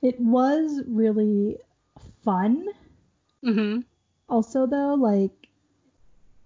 it 0.02 0.18
was 0.18 0.82
really 0.88 1.58
fun. 2.24 2.66
Mm-hmm. 3.44 3.80
Also, 4.30 4.66
though, 4.66 4.94
like, 4.94 5.48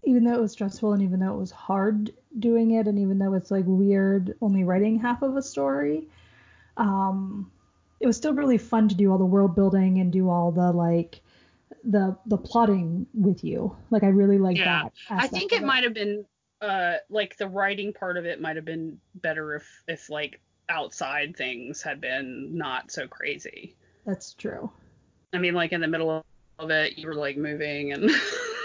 even 0.05 0.25
though 0.25 0.35
it 0.35 0.41
was 0.41 0.53
stressful 0.53 0.93
and 0.93 1.03
even 1.03 1.21
though 1.21 1.35
it 1.35 1.39
was 1.39 1.51
hard 1.51 2.13
doing 2.39 2.73
it, 2.73 2.87
and 2.87 2.99
even 2.99 3.19
though 3.19 3.35
it's 3.35 3.51
like 3.51 3.65
weird 3.67 4.37
only 4.41 4.65
writing 4.65 4.99
half 4.99 5.23
of 5.23 5.37
a 5.37 5.43
story, 5.43 6.09
um, 6.77 7.51
it 8.01 8.07
was 8.07 8.17
still 8.17 8.35
really 8.35 8.59
fun 8.59 8.89
to 8.89 8.95
do 8.95 9.11
all 9.13 9.19
the 9.19 9.25
world 9.25 9.55
building 9.55 9.99
and 10.01 10.13
do 10.13 10.29
all 10.29 10.51
the 10.51 10.73
like 10.73 11.21
the 11.85 12.17
the 12.27 12.37
plotting 12.37 13.07
with 13.15 13.45
you. 13.45 13.77
Like, 13.91 14.03
I 14.03 14.09
really 14.09 14.39
like 14.39 14.57
Yeah. 14.57 14.83
that. 14.83 14.93
I 15.11 15.29
think 15.29 15.53
it 15.53 15.63
might 15.63 15.85
have 15.85 15.95
been, 15.95 16.25
uh, 16.61 16.97
like 17.11 17.37
the 17.37 17.49
writing 17.49 17.93
part 17.93 18.17
of 18.17 18.25
it 18.25 18.41
might 18.41 18.57
have 18.57 18.65
been 18.65 18.99
better 19.17 19.57
if, 19.57 19.83
if 19.89 20.11
like 20.11 20.41
outside 20.69 21.37
things 21.37 21.83
had 21.83 22.01
been 22.01 22.57
not 22.57 22.91
so 22.91 23.07
crazy. 23.07 23.77
That's 24.07 24.33
true. 24.35 24.71
I 25.33 25.39
mean, 25.39 25.55
like 25.55 25.73
in 25.73 25.81
the 25.81 25.89
middle 25.89 26.25
of 26.59 26.71
it, 26.71 26.99
you 26.99 27.07
were 27.09 27.15
like 27.15 27.37
moving 27.37 27.93
and 27.93 28.11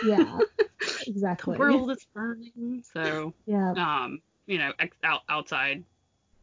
Yeah, 0.06 0.40
the 0.58 1.04
exactly. 1.08 1.58
world 1.58 1.92
is 1.92 2.06
burning. 2.14 2.84
So, 2.94 3.34
Yeah, 3.46 3.72
um, 3.72 4.22
you 4.46 4.58
know, 4.58 4.72
ex- 4.80 4.98
out, 5.04 5.22
outside 5.30 5.84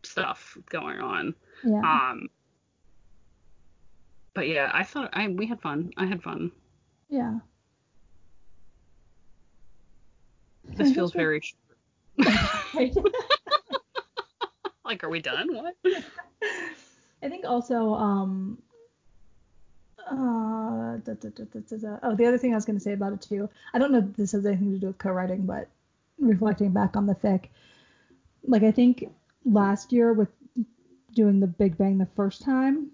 stuff 0.02 0.56
going 0.70 1.00
on. 1.00 1.34
yeah. 1.64 2.10
Um, 2.10 2.28
but 4.34 4.48
yeah, 4.48 4.70
I 4.74 4.82
thought 4.82 5.10
I 5.12 5.28
we 5.28 5.46
had 5.46 5.60
fun. 5.60 5.90
I 5.96 6.06
had 6.06 6.22
fun. 6.22 6.50
Yeah. 7.08 7.38
This 10.76 10.92
feels 10.92 11.12
very 11.12 11.40
short. 11.40 12.28
Like, 14.84 15.02
are 15.02 15.08
we 15.10 15.20
done? 15.20 15.48
What? 15.52 15.74
I 17.20 17.28
think 17.28 17.44
also, 17.44 17.94
um, 17.94 18.62
uh, 20.10 20.96
da, 20.98 21.14
da, 21.14 21.28
da, 21.30 21.98
oh, 22.02 22.14
the 22.14 22.26
other 22.26 22.38
thing 22.38 22.52
I 22.52 22.56
was 22.56 22.64
going 22.64 22.78
to 22.78 22.82
say 22.82 22.92
about 22.92 23.12
it 23.12 23.22
too, 23.22 23.48
I 23.74 23.78
don't 23.78 23.92
know 23.92 23.98
if 23.98 24.16
this 24.16 24.32
has 24.32 24.46
anything 24.46 24.72
to 24.72 24.78
do 24.78 24.86
with 24.88 24.98
co-writing, 24.98 25.46
but 25.46 25.68
reflecting 26.18 26.70
back 26.70 26.96
on 26.96 27.06
the 27.06 27.14
fic, 27.14 27.48
like 28.46 28.62
I 28.62 28.70
think 28.70 29.10
last 29.44 29.92
year 29.92 30.12
with 30.12 30.28
doing 31.14 31.40
the 31.40 31.46
Big 31.46 31.76
Bang 31.76 31.98
the 31.98 32.08
first 32.14 32.42
time, 32.42 32.90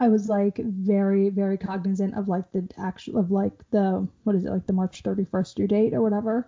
I 0.00 0.08
was 0.08 0.28
like 0.28 0.56
very, 0.58 1.28
very 1.28 1.58
cognizant 1.58 2.14
of 2.16 2.28
like 2.28 2.50
the 2.52 2.68
actual 2.78 3.18
of 3.18 3.30
like 3.30 3.52
the 3.70 4.06
what 4.24 4.34
is 4.34 4.44
it 4.44 4.50
like 4.50 4.66
the 4.66 4.72
March 4.72 5.02
31st 5.02 5.54
due 5.54 5.68
date 5.68 5.94
or 5.94 6.02
whatever. 6.02 6.46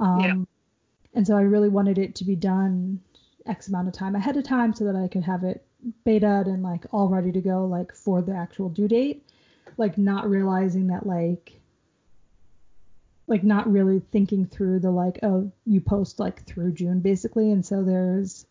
Um, 0.00 0.20
Yeah. 0.20 0.34
And 1.14 1.26
so 1.26 1.36
I 1.36 1.42
really 1.42 1.70
wanted 1.70 1.96
it 1.96 2.14
to 2.16 2.24
be 2.24 2.36
done 2.36 3.00
X 3.46 3.68
amount 3.68 3.88
of 3.88 3.94
time 3.94 4.14
ahead 4.14 4.36
of 4.36 4.44
time 4.44 4.74
so 4.74 4.84
that 4.84 4.96
I 4.96 5.08
could 5.08 5.22
have 5.22 5.44
it 5.44 5.64
betaed 6.04 6.46
and 6.46 6.62
like 6.62 6.84
all 6.92 7.08
ready 7.08 7.32
to 7.32 7.40
go 7.40 7.64
like 7.66 7.92
for 7.94 8.22
the 8.22 8.34
actual 8.34 8.68
due 8.68 8.88
date. 8.88 9.22
Like 9.76 9.98
not 9.98 10.28
realizing 10.28 10.86
that 10.88 11.06
like 11.06 11.60
like 13.26 13.42
not 13.42 13.70
really 13.70 14.00
thinking 14.12 14.46
through 14.46 14.78
the 14.80 14.90
like 14.90 15.18
oh 15.22 15.50
you 15.64 15.80
post 15.80 16.20
like 16.20 16.44
through 16.44 16.72
June 16.72 17.00
basically. 17.00 17.50
And 17.50 17.64
so 17.64 17.82
there's 17.82 18.46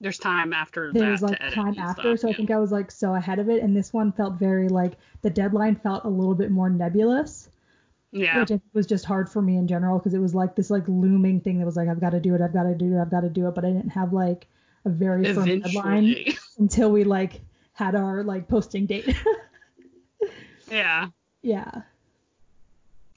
There's 0.00 0.18
time 0.18 0.52
after 0.52 0.92
there's 0.92 1.20
that 1.20 1.26
like 1.30 1.38
to 1.38 1.42
edit 1.42 1.54
time 1.54 1.78
after. 1.78 2.16
stuff, 2.16 2.20
so 2.20 2.28
i 2.28 2.32
think 2.32 2.50
i 2.50 2.58
was 2.58 2.70
like 2.72 2.90
so 2.90 3.14
ahead 3.14 3.38
of 3.38 3.48
it. 3.48 3.62
And 3.62 3.76
this 3.76 3.92
one 3.92 4.12
felt 4.12 4.34
very 4.34 4.68
like 4.68 4.94
the 5.22 5.30
deadline 5.30 5.76
felt 5.76 6.04
a 6.04 6.08
little 6.08 6.34
bit 6.34 6.50
more 6.50 6.70
nebulous 6.70 7.48
Yeah. 8.12 8.38
which 8.40 8.52
I 8.52 8.58
think 8.58 8.62
was 8.72 8.86
just 8.86 9.04
hard 9.04 9.28
for 9.28 9.42
me 9.42 9.56
in 9.56 9.66
general 9.66 9.98
because 9.98 10.14
it 10.14 10.20
was 10.20 10.34
like 10.34 10.54
this 10.54 10.70
like 10.70 10.86
looming 10.86 11.40
thing 11.40 11.58
that 11.58 11.66
was 11.66 11.76
like 11.76 11.88
i've 11.88 12.00
got 12.00 12.10
to 12.10 12.20
do 12.20 12.34
it 12.36 12.40
i've 12.40 12.52
got 12.52 12.64
to 12.64 12.74
do 12.74 12.96
it 12.96 13.00
i've 13.02 13.10
got 13.10 13.22
to 13.22 13.28
do 13.30 13.48
it. 13.48 13.54
But 13.54 13.64
i 13.64 13.68
didn't 13.70 13.90
have 13.90 14.12
like 14.12 14.46
a 14.84 14.90
very 14.90 15.32
firm 15.32 15.60
deadline 15.60 16.34
until 16.58 16.90
we 16.90 17.04
like 17.04 17.40
had 17.72 17.94
our 17.94 18.22
like 18.22 18.48
posting 18.48 18.86
date 18.86 19.16
yeah. 20.70 21.08
yeah 21.42 21.70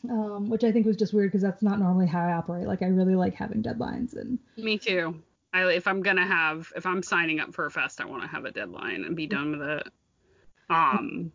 um, 0.09 0.49
which 0.49 0.63
i 0.63 0.71
think 0.71 0.85
was 0.85 0.97
just 0.97 1.13
weird 1.13 1.31
because 1.31 1.41
that's 1.41 1.61
not 1.61 1.79
normally 1.79 2.07
how 2.07 2.21
i 2.21 2.33
operate 2.33 2.67
like 2.67 2.81
i 2.81 2.85
really 2.85 3.15
like 3.15 3.33
having 3.35 3.61
deadlines 3.61 4.15
and 4.15 4.39
Me 4.57 4.77
too. 4.77 5.21
I, 5.53 5.65
if 5.71 5.87
I'm 5.87 6.01
gonna 6.01 6.27
have, 6.27 6.71
if 6.75 6.85
I'm 6.85 7.01
signing 7.01 7.39
up 7.39 7.53
for 7.53 7.65
a 7.65 7.71
fest, 7.71 8.01
I 8.01 8.05
want 8.05 8.21
to 8.21 8.27
have 8.27 8.43
a 8.43 8.51
deadline 8.51 9.05
and 9.05 9.15
be 9.15 9.27
done 9.27 9.57
with 9.57 9.61
it. 9.61 9.87
Um, 10.69 11.31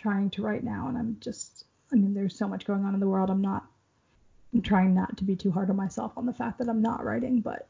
trying 0.00 0.30
to 0.30 0.42
write 0.42 0.62
now 0.62 0.86
and 0.88 0.96
i'm 0.96 1.16
just 1.20 1.64
i 1.92 1.96
mean 1.96 2.14
there's 2.14 2.36
so 2.36 2.46
much 2.46 2.64
going 2.64 2.84
on 2.84 2.94
in 2.94 3.00
the 3.00 3.08
world 3.08 3.30
i'm 3.30 3.42
not 3.42 3.66
i'm 4.54 4.62
trying 4.62 4.94
not 4.94 5.16
to 5.16 5.24
be 5.24 5.34
too 5.34 5.50
hard 5.50 5.68
on 5.70 5.76
myself 5.76 6.12
on 6.16 6.24
the 6.24 6.32
fact 6.32 6.58
that 6.58 6.68
i'm 6.68 6.80
not 6.80 7.04
writing 7.04 7.40
but 7.40 7.68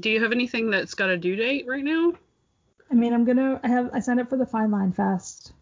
do 0.00 0.10
you 0.10 0.22
have 0.22 0.32
anything 0.32 0.70
that's 0.70 0.94
got 0.94 1.10
a 1.10 1.16
due 1.16 1.36
date 1.36 1.66
right 1.66 1.84
now? 1.84 2.12
i 2.90 2.94
mean 2.94 3.12
i'm 3.14 3.24
gonna 3.24 3.58
i 3.64 3.68
have 3.68 3.90
i 3.94 3.98
signed 4.00 4.20
up 4.20 4.28
for 4.28 4.36
the 4.36 4.46
fine 4.46 4.70
line 4.70 4.92
fest 4.92 5.52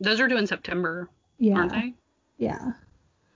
Those 0.00 0.18
are 0.20 0.28
due 0.28 0.38
in 0.38 0.46
September, 0.46 1.08
yeah 1.38 1.56
aren't 1.58 1.72
they? 1.72 1.94
yeah 2.38 2.72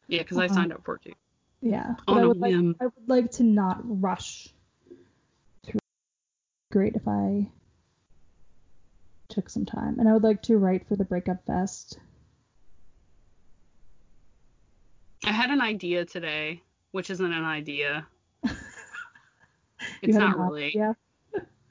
Yeah, 0.08 0.22
because 0.22 0.38
I 0.38 0.46
Uh-huh. 0.46 0.54
signed 0.54 0.72
up 0.72 0.84
for 0.84 0.96
it 0.96 1.02
too. 1.02 1.12
yeah 1.60 1.94
but 2.06 2.18
i 2.18 2.24
would 2.24 2.38
like 2.40 2.54
i 2.80 2.84
would 2.84 3.08
like 3.08 3.30
to 3.32 3.42
not 3.42 3.78
rush 3.82 4.48
through 5.64 5.78
great 6.72 6.94
if 6.94 7.06
i 7.06 7.48
took 9.28 9.50
some 9.50 9.66
time 9.66 9.98
and 9.98 10.08
i 10.08 10.12
would 10.12 10.22
like 10.22 10.42
to 10.42 10.56
write 10.56 10.86
for 10.88 10.96
the 10.96 11.04
breakup 11.04 11.44
fest 11.46 11.98
I 15.24 15.32
had 15.32 15.50
an 15.50 15.60
idea 15.60 16.04
today, 16.04 16.62
which 16.92 17.10
isn't 17.10 17.32
an 17.32 17.44
idea. 17.44 18.06
It's 20.02 20.16
not 20.16 20.38
really. 20.38 20.72
Yeah. 20.74 20.92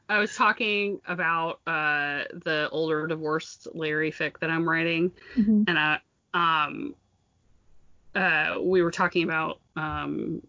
I 0.08 0.20
was 0.20 0.36
talking 0.36 1.02
about 1.08 1.62
uh, 1.66 2.26
the 2.44 2.70
older 2.72 3.08
divorced 3.08 3.68
Larry 3.74 4.12
fic 4.12 4.40
that 4.40 4.50
I'm 4.52 4.68
writing, 4.70 5.12
Mhm. 5.36 5.66
and 5.68 5.80
I 5.80 6.00
um 6.34 6.96
uh 8.14 8.58
we 8.62 8.82
were 8.82 8.92
talking 8.92 9.24
about 9.24 9.60
um 9.76 10.42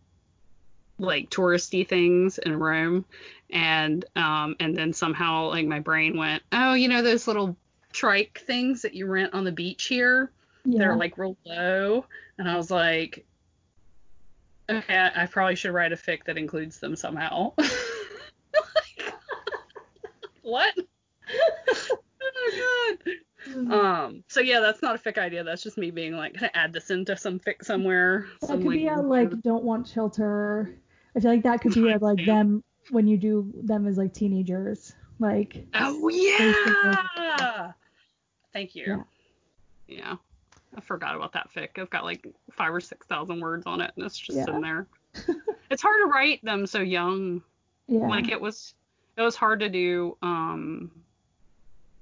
like 0.98 1.30
touristy 1.30 1.86
things 1.86 2.38
in 2.38 2.58
Rome, 2.58 3.04
and 3.50 4.04
um 4.14 4.56
and 4.60 4.76
then 4.76 4.92
somehow 4.92 5.48
like 5.48 5.66
my 5.66 5.80
brain 5.80 6.16
went, 6.16 6.42
oh, 6.52 6.74
you 6.74 6.88
know 6.88 7.02
those 7.02 7.26
little 7.26 7.56
trike 7.92 8.42
things 8.46 8.82
that 8.82 8.94
you 8.94 9.06
rent 9.06 9.32
on 9.32 9.44
the 9.44 9.52
beach 9.52 9.86
here 9.86 10.30
yeah 10.66 10.80
that 10.80 10.86
are 10.88 10.96
like 10.96 11.16
real 11.16 11.36
low, 11.46 12.04
and 12.38 12.48
I 12.48 12.56
was 12.56 12.70
like, 12.70 13.24
okay, 14.68 14.96
I, 14.96 15.22
I 15.22 15.26
probably 15.26 15.56
should 15.56 15.72
write 15.72 15.92
a 15.92 15.96
fic 15.96 16.24
that 16.24 16.36
includes 16.38 16.78
them 16.78 16.96
somehow. 16.96 17.52
what? 20.42 20.74
oh 20.78 21.98
my 22.34 22.58
god. 22.58 23.12
Um. 23.72 24.24
So 24.28 24.40
yeah, 24.40 24.60
that's 24.60 24.82
not 24.82 24.96
a 24.96 24.98
fic 24.98 25.18
idea. 25.18 25.44
That's 25.44 25.62
just 25.62 25.78
me 25.78 25.90
being 25.90 26.14
like, 26.14 26.34
gonna 26.34 26.50
add 26.54 26.72
this 26.72 26.90
into 26.90 27.16
some 27.16 27.38
fic 27.38 27.64
somewhere. 27.64 28.26
That 28.40 28.48
some, 28.48 28.62
could 28.62 28.72
be 28.72 28.88
a 28.88 28.96
like 28.96 29.40
don't 29.42 29.64
want 29.64 29.86
shelter. 29.88 30.74
I 31.16 31.20
feel 31.20 31.30
like 31.30 31.44
that 31.44 31.60
could 31.60 31.74
be 31.74 31.90
a, 31.90 31.98
like 32.00 32.24
them 32.26 32.64
when 32.90 33.06
you 33.06 33.16
do 33.16 33.52
them 33.62 33.86
as 33.86 33.96
like 33.96 34.14
teenagers. 34.14 34.94
Like 35.18 35.66
Oh 35.74 36.08
yeah. 36.08 37.72
Thank 38.52 38.74
you. 38.74 38.84
Yeah. 38.86 39.02
Yeah. 39.88 40.16
I 40.76 40.80
forgot 40.80 41.14
about 41.16 41.32
that 41.32 41.48
fic. 41.54 41.78
I've 41.78 41.90
got 41.90 42.04
like 42.04 42.26
five 42.52 42.72
or 42.74 42.80
six 42.80 43.06
thousand 43.06 43.40
words 43.40 43.64
on 43.66 43.80
it, 43.80 43.92
and 43.96 44.04
it's 44.04 44.18
just 44.18 44.36
Yeah. 44.36 44.54
in 44.54 44.60
there. 44.60 44.86
it's 45.70 45.82
hard 45.82 45.96
to 46.02 46.06
write 46.12 46.44
them 46.44 46.66
so 46.66 46.80
young. 46.80 47.42
yeah. 47.88 48.06
Like 48.06 48.28
it 48.28 48.40
was, 48.40 48.74
it 49.16 49.22
was 49.22 49.34
hard 49.36 49.60
to 49.60 49.68
do 49.68 50.16
um 50.22 50.90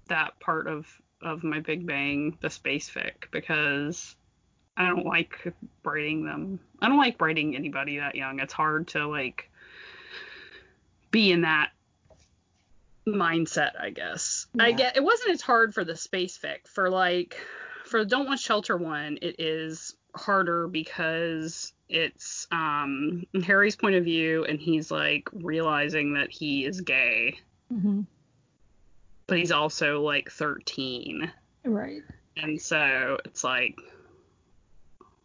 that 0.08 0.38
part 0.40 0.66
of 0.66 0.86
of 1.22 1.42
my 1.44 1.60
Big 1.60 1.86
Bang, 1.86 2.36
the 2.40 2.50
space 2.50 2.90
fic, 2.90 3.30
because 3.30 4.16
I 4.76 4.86
don't 4.88 5.06
like 5.06 5.54
writing 5.84 6.24
them. 6.26 6.58
I 6.82 6.88
don't 6.88 6.98
like 6.98 7.20
writing 7.20 7.54
anybody 7.56 7.98
that 7.98 8.14
young. 8.16 8.40
It's 8.40 8.52
hard 8.52 8.88
to 8.88 9.06
like 9.06 9.48
be 11.12 11.30
in 11.30 11.42
that 11.42 11.70
mindset, 13.06 13.80
I 13.80 13.90
guess. 13.90 14.46
I 14.58 14.72
get 14.72 14.96
it 14.96 15.04
wasn't 15.04 15.30
as 15.30 15.40
hard 15.42 15.74
for 15.74 15.84
the 15.84 15.96
space 15.96 16.36
fic. 16.36 16.66
For 16.66 16.90
like 16.90 17.36
for 17.84 18.00
the 18.00 18.06
Don't 18.06 18.26
Want 18.26 18.40
Shelter 18.40 18.76
one, 18.76 19.18
it 19.22 19.36
is 19.38 19.94
harder 20.14 20.68
because 20.68 21.72
it's 21.88 22.46
um 22.52 23.24
Harry's 23.44 23.76
point 23.76 23.94
of 23.94 24.04
view 24.04 24.44
and 24.44 24.58
he's 24.60 24.90
like 24.90 25.28
realizing 25.32 26.14
that 26.14 26.30
he 26.30 26.64
is 26.64 26.80
gay, 26.80 27.38
hmm 27.68 28.02
but 29.26 29.38
he's 29.38 29.52
also 29.52 30.02
like 30.02 30.30
13. 30.30 31.32
Right. 31.64 32.02
And 32.36 32.60
so 32.60 33.16
it's 33.24 33.42
like 33.42 33.76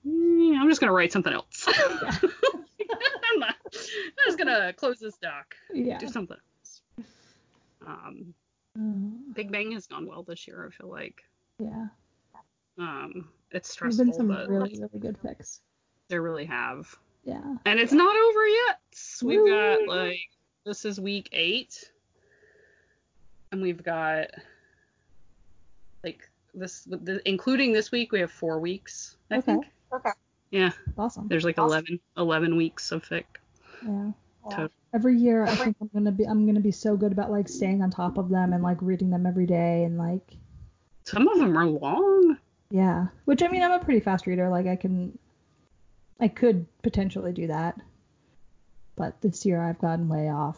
mm, 0.08 0.58
I'm 0.58 0.70
just 0.70 0.80
gonna 0.80 0.94
write 0.94 1.12
something 1.12 1.34
else. 1.34 1.68
Yeah. 1.68 2.18
I'm 3.34 3.40
not 3.40 3.56
I'm 3.74 4.26
just 4.26 4.38
gonna 4.38 4.74
close 4.74 5.00
this 5.00 5.18
doc. 5.18 5.56
Yeah. 5.74 5.98
Do 5.98 6.08
something 6.08 6.38
else. 6.38 6.82
Um 7.86 8.34
Uh, 8.78 9.34
Big 9.34 9.52
Bang 9.52 9.72
has 9.74 9.86
gone 9.88 10.06
well 10.08 10.24
this 10.24 10.48
year, 10.48 10.66
I 10.68 10.76
feel 10.76 10.90
like. 10.90 11.22
yeah. 11.60 11.88
Um, 12.80 13.30
it's 13.52 13.76
There's 13.76 13.96
stressful, 13.98 14.06
been 14.06 14.14
some 14.14 14.28
but 14.30 14.48
really 14.48 14.76
really 14.80 15.00
good 15.00 15.22
picks. 15.22 15.62
they 16.08 16.18
really 16.18 16.46
have. 16.46 16.96
Yeah. 17.26 17.42
And 17.66 17.80
it's 17.80 17.92
not 17.92 18.16
over 18.16 18.48
yet. 18.48 18.80
We've 19.24 19.46
got 19.48 19.88
like 19.88 20.20
this 20.66 20.86
is 20.86 21.00
week 21.00 21.30
eight, 21.34 21.92
and 23.52 23.62
we've 23.62 23.84
got 23.84 24.28
like 26.04 26.30
this, 26.54 26.84
the, 26.86 27.22
including 27.28 27.74
this 27.74 27.92
week, 27.92 28.12
we 28.12 28.20
have 28.22 28.32
four 28.32 28.60
weeks. 28.60 29.18
I 29.30 29.36
Okay. 29.38 29.46
think. 29.54 29.66
Okay. 29.94 30.12
Yeah, 30.52 30.72
Awesome. 30.98 31.28
there's 31.28 31.44
like 31.46 31.60
11, 31.60 32.00
11 32.18 32.56
weeks 32.56 32.92
of 32.92 33.04
fic. 33.04 33.26
Yeah. 33.86 34.12
Total. 34.50 34.70
Every 34.96 35.16
year 35.16 35.44
I 35.46 35.54
think 35.54 35.76
I'm 35.82 35.90
gonna 35.94 36.12
be 36.12 36.24
I'm 36.26 36.48
gonna 36.48 36.60
be 36.60 36.72
so 36.72 36.96
good 36.98 37.12
about 37.12 37.30
like 37.30 37.48
staying 37.48 37.84
on 37.84 37.92
top 37.92 38.18
of 38.18 38.30
them 38.30 38.54
and 38.54 38.64
like 38.64 38.78
reading 38.82 39.12
them 39.12 39.28
every 39.28 39.46
day 39.46 39.84
and 39.84 39.98
like 40.00 40.38
Some 41.04 41.28
of 41.28 41.38
them 41.38 41.56
are 41.56 41.68
long. 41.68 42.38
Yeah. 42.70 43.08
Which 43.26 43.44
I 43.44 43.48
mean 43.48 43.64
I'm 43.64 43.72
a 43.72 43.80
pretty 43.84 44.00
fast 44.00 44.28
reader. 44.28 44.50
Like 44.50 44.68
I 44.68 44.76
can 44.76 45.18
I 46.20 46.28
could 46.28 46.66
potentially 46.82 47.32
do 47.34 47.48
that. 47.48 47.80
But 48.96 49.22
this 49.22 49.46
year 49.46 49.62
I've 49.64 49.80
gotten 49.80 50.10
way 50.10 50.30
off. 50.30 50.58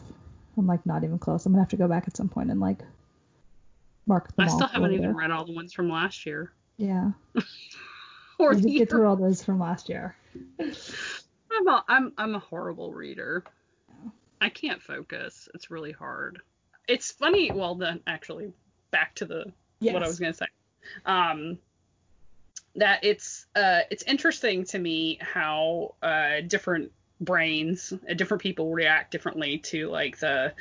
I'm 0.56 0.66
like 0.66 0.84
not 0.84 1.04
even 1.04 1.18
close. 1.18 1.46
I'm 1.46 1.52
gonna 1.52 1.62
have 1.62 1.70
to 1.70 1.76
go 1.76 1.88
back 1.88 2.04
at 2.06 2.16
some 2.16 2.28
point 2.28 2.50
and 2.50 2.60
like 2.60 2.80
mark 4.06 4.34
them 4.34 4.46
I 4.46 4.48
still 4.48 4.66
haven't 4.66 4.92
even 4.92 5.14
read 5.16 5.30
all 5.30 5.44
the 5.44 5.54
ones 5.54 5.72
from 5.72 5.88
last 5.88 6.26
year. 6.26 6.52
Yeah. 6.76 7.12
Or 8.38 8.52
I 8.52 8.54
the 8.56 8.62
did 8.62 8.70
year. 8.70 8.78
get 8.80 8.90
through 8.90 9.06
all 9.06 9.14
those 9.14 9.44
from 9.44 9.60
last 9.60 9.88
year. 9.88 10.16
I'm 10.58 11.68
a, 11.68 11.84
I'm 11.86 12.12
I'm 12.18 12.34
a 12.34 12.40
horrible 12.40 12.92
reader. 12.92 13.44
I 14.40 14.48
can't 14.48 14.82
focus. 14.82 15.48
It's 15.54 15.70
really 15.70 15.92
hard. 15.92 16.40
It's 16.88 17.12
funny. 17.12 17.52
Well, 17.52 17.76
then 17.76 18.00
actually, 18.08 18.52
back 18.90 19.14
to 19.16 19.26
the 19.26 19.52
Yes. 19.78 19.94
what 19.94 20.02
I 20.02 20.08
was 20.08 20.18
gonna 20.18 20.34
say. 20.34 20.46
Um, 21.06 21.58
that 22.76 23.04
it's 23.04 23.46
uh 23.54 23.80
it's 23.90 24.02
interesting 24.04 24.64
to 24.64 24.78
me 24.78 25.18
how 25.20 25.94
uh 26.02 26.40
different 26.46 26.90
brains 27.20 27.92
uh, 28.10 28.14
different 28.14 28.42
people 28.42 28.72
react 28.72 29.10
differently 29.12 29.58
to 29.58 29.88
like 29.88 30.18
the 30.18 30.52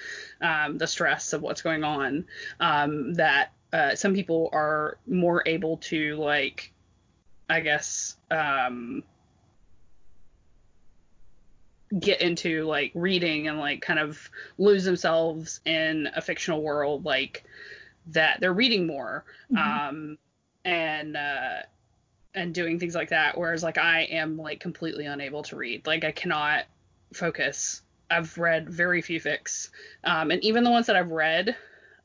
um 0.41 0.77
the 0.77 0.87
stress 0.87 1.33
of 1.33 1.41
what's 1.41 1.61
going 1.61 1.83
on 1.83 2.25
um 2.59 3.13
that 3.15 3.53
uh 3.73 3.95
some 3.95 4.13
people 4.13 4.49
are 4.51 4.97
more 5.07 5.41
able 5.45 5.77
to 5.77 6.15
like 6.17 6.71
i 7.49 7.59
guess 7.61 8.17
um 8.29 9.03
get 11.99 12.21
into 12.21 12.63
like 12.63 12.91
reading 12.95 13.47
and 13.47 13.59
like 13.59 13.81
kind 13.81 13.99
of 13.99 14.29
lose 14.57 14.85
themselves 14.85 15.59
in 15.65 16.07
a 16.15 16.21
fictional 16.21 16.61
world 16.61 17.03
like 17.05 17.43
that 18.07 18.39
they're 18.39 18.53
reading 18.53 18.87
more 18.87 19.25
Mhm. 19.51 19.57
um 19.57 20.17
and 20.63 21.17
uh 21.17 21.61
and 22.33 22.53
doing 22.53 22.79
things 22.79 22.95
like 22.95 23.09
that 23.09 23.37
whereas 23.37 23.61
like 23.63 23.77
I 23.77 24.01
am 24.03 24.37
like 24.37 24.59
completely 24.59 25.05
unable 25.05 25.43
to 25.43 25.55
read. 25.55 25.85
Like 25.85 26.03
I 26.05 26.11
cannot 26.11 26.65
focus. 27.13 27.81
I've 28.09 28.37
read 28.37 28.69
very 28.69 29.01
few 29.01 29.19
fics. 29.19 29.69
Um 30.03 30.31
and 30.31 30.43
even 30.43 30.63
the 30.63 30.71
ones 30.71 30.87
that 30.87 30.95
I've 30.95 31.11
read 31.11 31.55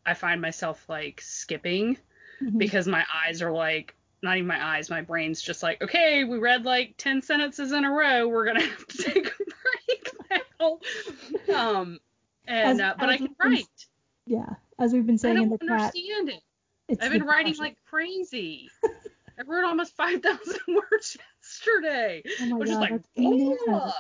I 0.05 0.15
find 0.15 0.41
myself 0.41 0.85
like 0.89 1.21
skipping 1.21 1.99
Mhm. 2.43 2.59
because 2.59 2.87
my 2.87 3.05
eyes 3.27 3.41
are 3.41 3.51
like 3.53 3.95
not 4.23 4.37
even 4.37 4.47
my 4.47 4.62
eyes 4.77 4.91
my 4.91 5.01
brain's 5.01 5.41
just 5.41 5.62
like 5.62 5.81
okay 5.83 6.25
we 6.25 6.39
read 6.39 6.65
like 6.65 6.95
10 6.99 7.23
sentences 7.23 7.73
in 7.73 7.85
a 7.85 7.91
row. 7.91 8.29
We're 8.29 8.45
gonna 8.47 8.61
have 8.67 8.87
to 8.89 8.97
take 9.03 9.27
a 9.27 9.45
break 9.89 10.43
now. 10.59 10.79
Um 11.55 11.99
and 12.49 12.81
As- 12.81 12.81
uh, 12.81 12.95
but 12.99 13.09
i 13.09 13.17
can 13.17 13.27
been 13.41 13.53
write. 13.53 13.87
Yeah, 14.27 14.55
as 14.79 14.93
we've 14.93 15.07
been 15.07 15.19
saying 15.19 15.37
in 15.37 15.49
don't 15.49 15.61
the 15.61 15.67
chat, 15.67 15.81
understand 15.95 16.29
it. 16.31 16.43
it's 16.89 17.03
i've 17.03 17.12
been 17.12 17.25
writing 17.25 17.53
passion. 17.53 17.65
like 17.65 17.77
crazy 17.89 18.69
i 19.38 19.42
wrote 19.46 19.64
almost 19.64 19.94
5000 19.96 20.38
words 20.68 21.16
yesterday 21.42 22.22
Oh 22.40 22.46
my 22.46 22.57
I 22.57 22.59
was 22.59 22.68
just 22.70 22.81
like. 22.81 22.92
"Ugh." 23.18 23.92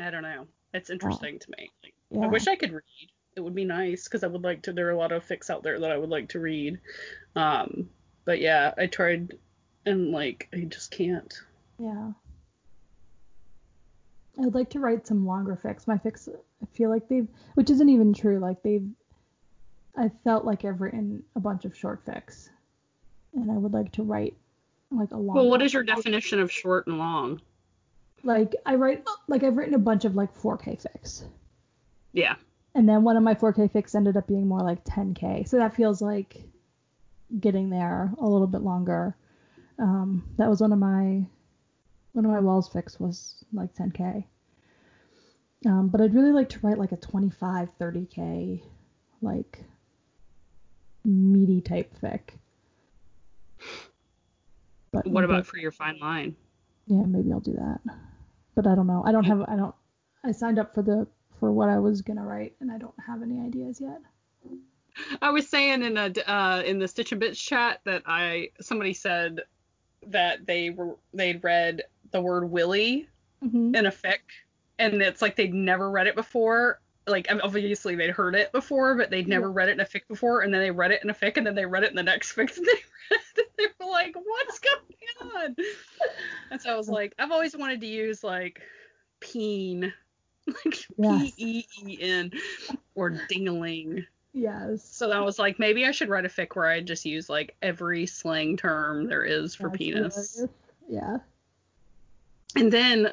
i 0.00 0.10
don't 0.10 0.22
know 0.22 0.46
it's 0.72 0.90
interesting 0.90 1.38
to 1.38 1.50
me 1.56 1.70
like, 1.82 1.94
Yeah. 2.10 2.20
i 2.24 2.26
wish 2.26 2.46
i 2.48 2.56
could 2.56 2.72
read 2.72 3.10
it 3.36 3.40
would 3.40 3.54
be 3.54 3.64
nice 3.64 4.04
because 4.04 4.24
i 4.24 4.26
would 4.26 4.42
like 4.42 4.62
to 4.62 4.72
there 4.72 4.88
are 4.88 4.92
a 4.92 4.96
lot 4.98 5.12
of 5.12 5.24
fics 5.26 5.50
out 5.50 5.62
there 5.62 5.78
that 5.80 5.90
i 5.92 5.96
would 5.96 6.10
like 6.10 6.28
to 6.30 6.40
read 6.40 6.80
um 7.36 7.88
but 8.24 8.40
yeah 8.40 8.72
i 8.78 8.86
tried 8.86 9.34
and 9.86 10.10
like 10.10 10.48
i 10.52 10.58
just 10.60 10.90
can't 10.90 11.34
Yeah. 11.78 12.10
I 14.36 14.40
would 14.40 14.54
like 14.56 14.70
to 14.70 14.80
write 14.80 15.06
some 15.06 15.24
longer 15.26 15.56
fics. 15.62 15.86
My 15.86 15.96
fics, 15.96 16.28
I 16.28 16.66
feel 16.76 16.90
like 16.90 17.06
they've, 17.08 17.28
which 17.54 17.70
isn't 17.70 17.88
even 17.88 18.12
true. 18.12 18.40
Like 18.40 18.64
they've, 18.64 18.88
I 19.96 20.10
felt 20.24 20.44
like 20.44 20.64
I've 20.64 20.80
written 20.80 21.22
a 21.36 21.40
bunch 21.40 21.64
of 21.64 21.76
short 21.76 22.04
fics, 22.04 22.48
and 23.34 23.50
I 23.50 23.54
would 23.54 23.72
like 23.72 23.92
to 23.92 24.02
write 24.02 24.34
like 24.90 25.10
a 25.10 25.16
long. 25.16 25.36
well 25.36 25.48
what 25.48 25.62
is 25.62 25.72
your 25.72 25.82
definition 25.82 26.40
of 26.40 26.52
short 26.52 26.86
and 26.86 26.98
long 26.98 27.40
Like 28.22 28.54
I 28.64 28.76
write, 28.76 29.04
like 29.28 29.42
I've 29.42 29.56
written 29.56 29.74
a 29.74 29.78
bunch 29.78 30.04
of 30.04 30.14
like 30.14 30.34
4K 30.38 30.82
fics, 30.82 31.24
yeah 32.12 32.36
and 32.74 32.88
then 32.88 33.04
one 33.04 33.16
of 33.16 33.22
my 33.22 33.34
4K 33.34 33.70
fics 33.72 33.94
ended 33.94 34.16
up 34.16 34.26
being 34.26 34.48
more 34.48 34.60
like 34.60 34.84
10K. 34.84 35.46
So 35.46 35.58
that 35.58 35.74
feels 35.76 36.02
like 36.02 36.42
getting 37.38 37.70
there 37.70 38.12
a 38.18 38.26
little 38.26 38.46
bit 38.48 38.62
longer. 38.62 39.16
Um, 39.78 40.24
that 40.38 40.48
was 40.50 40.60
one 40.60 40.72
of 40.72 40.78
my 40.78 41.24
one 42.12 42.24
of 42.24 42.30
my 42.30 42.40
walls 42.40 42.68
fics 42.68 43.00
was 43.00 43.44
like 43.52 43.74
10k. 43.74 44.24
Um, 45.66 45.88
but 45.88 46.00
I'd 46.00 46.14
really 46.14 46.30
like 46.32 46.48
to 46.50 46.60
write 46.62 46.78
like 46.78 46.92
a 46.92 46.96
25, 46.96 47.70
30k, 47.80 48.62
like 49.20 49.64
meaty 51.04 51.60
type 51.60 51.92
fic. 52.00 52.20
But 54.92 55.06
what 55.06 55.24
about 55.24 55.46
for 55.46 55.58
your 55.58 55.72
fine 55.72 55.98
line 55.98 56.36
Yeah, 56.86 57.02
maybe 57.06 57.32
I'll 57.32 57.40
do 57.40 57.54
that. 57.54 57.80
But 58.54 58.66
I 58.66 58.74
don't 58.74 58.86
know. 58.86 59.02
I 59.04 59.12
don't 59.12 59.24
have. 59.24 59.42
I 59.48 59.56
don't. 59.56 59.74
I 60.24 60.32
signed 60.32 60.58
up 60.58 60.74
for 60.74 60.82
the 60.82 61.06
for 61.40 61.52
what 61.52 61.68
I 61.68 61.78
was 61.78 62.02
gonna 62.02 62.24
write, 62.24 62.54
and 62.60 62.70
I 62.70 62.78
don't 62.78 62.94
have 63.04 63.22
any 63.22 63.40
ideas 63.40 63.80
yet. 63.80 64.00
I 65.20 65.30
was 65.30 65.48
saying 65.48 65.82
in 65.82 65.96
a 65.96 66.12
uh, 66.26 66.62
in 66.64 66.78
the 66.78 66.88
Stitch 66.88 67.12
and 67.12 67.20
Bits 67.20 67.38
chat 67.40 67.80
that 67.84 68.02
I 68.06 68.50
somebody 68.60 68.94
said 68.94 69.40
that 70.06 70.46
they 70.46 70.70
were 70.70 70.96
they'd 71.12 71.42
read 71.42 71.82
the 72.12 72.20
word 72.20 72.50
Willie 72.50 73.08
hmm 73.40 73.74
in 73.74 73.86
a 73.86 73.90
fic, 73.90 74.20
and 74.78 75.02
it's 75.02 75.20
like 75.20 75.36
they'd 75.36 75.54
never 75.54 75.90
read 75.90 76.06
it 76.06 76.14
before. 76.14 76.80
Like 77.06 77.26
obviously 77.30 77.94
they'd 77.96 78.10
heard 78.10 78.34
it 78.34 78.50
before, 78.52 78.94
but 78.96 79.10
they'd 79.10 79.28
never 79.28 79.48
Yeah. 79.48 79.52
read 79.54 79.68
it 79.68 79.72
in 79.72 79.80
a 79.80 79.84
fic 79.84 80.08
before, 80.08 80.40
and 80.40 80.52
then 80.54 80.60
they 80.62 80.70
read 80.70 80.90
it 80.90 81.02
in 81.04 81.10
a 81.10 81.14
fic, 81.14 81.36
and 81.36 81.46
then 81.46 81.54
they 81.54 81.66
read 81.66 81.84
it 81.84 81.90
in 81.90 81.96
the 81.96 82.02
next 82.02 82.34
fic, 82.34 82.56
and 82.56 82.64
they 82.66 82.72
read 83.10 83.20
it, 83.36 83.48
they 83.58 83.66
were 83.78 83.90
like, 83.90 84.14
"What's 84.16 84.58
going 84.60 85.32
on?" 85.34 85.56
And 86.50 86.60
so 86.60 86.72
I 86.72 86.76
was 86.76 86.88
like, 86.88 87.14
I've 87.18 87.30
always 87.30 87.56
wanted 87.56 87.80
to 87.82 87.86
use 87.86 88.24
like 88.24 88.62
peen, 89.20 89.92
like 90.46 90.86
Yes. 90.96 91.32
P 91.34 91.34
E 91.36 91.64
E 91.86 91.98
N, 92.00 92.32
or 92.94 93.10
dingling. 93.10 94.06
Yes. 94.32 94.82
So 94.84 95.12
I 95.12 95.20
was 95.20 95.38
like, 95.38 95.58
maybe 95.58 95.84
I 95.86 95.90
should 95.90 96.08
write 96.08 96.24
a 96.24 96.28
fic 96.28 96.56
where 96.56 96.66
I 96.66 96.80
just 96.80 97.04
use 97.04 97.28
like 97.28 97.54
every 97.62 98.06
slang 98.06 98.56
term 98.56 99.06
there 99.06 99.22
is 99.24 99.54
for 99.54 99.68
That's 99.68 99.78
penis. 99.78 100.34
hilarious. 100.34 100.46
Yeah. 100.88 101.18
And 102.56 102.72
then 102.72 103.12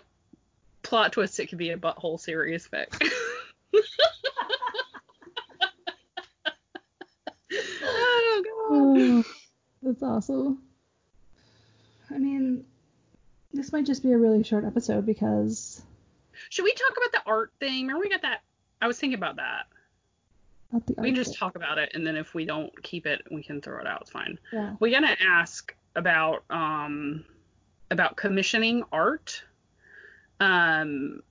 plot 0.84 1.12
twist, 1.14 1.40
it 1.40 1.48
could 1.48 1.58
be 1.60 1.70
a 1.72 1.78
butthole 1.78 2.20
series 2.20 2.68
fic. 2.68 2.88
oh 7.84 8.44
god. 8.44 8.72
Oh, 8.74 9.24
that's 9.82 10.04
awesome. 10.04 10.62
I 12.14 12.18
mean, 12.18 12.66
this 13.54 13.72
might 13.72 13.86
just 13.86 14.04
be 14.04 14.12
a 14.12 14.18
really 14.18 14.44
short 14.44 14.66
episode 14.66 15.06
because 15.06 15.82
Should 16.50 16.64
we 16.64 16.74
talk 16.74 16.92
about 16.98 17.12
the 17.24 17.30
art 17.30 17.52
thing? 17.60 17.88
Remember 17.88 18.02
we 18.02 18.10
got 18.10 18.22
that? 18.24 18.42
I 18.82 18.88
was 18.88 19.00
thinking 19.00 19.18
about 19.18 19.38
that. 19.38 19.68
not 20.72 20.86
the 20.88 20.96
We 20.98 21.10
can 21.10 21.16
just 21.16 21.32
bit. 21.32 21.38
talk 21.40 21.56
about 21.56 21.78
it, 21.78 21.92
and 21.94 22.06
then 22.06 22.16
if 22.16 22.34
we 22.34 22.46
don't 22.46 22.72
keep 22.84 23.06
it, 23.06 23.22
we 23.32 23.44
can 23.44 23.62
throw 23.62 23.80
it 23.80 23.88
out. 23.88 24.02
It's 24.02 24.12
fine. 24.12 24.40
Yeah. 24.52 24.76
We're 24.80 24.92
gonna 24.92 25.16
ask 25.26 25.76
about 25.96 26.44
um 26.50 27.26
about 27.90 28.16
commissioning 28.16 28.84
art 28.94 29.44
um 30.40 31.22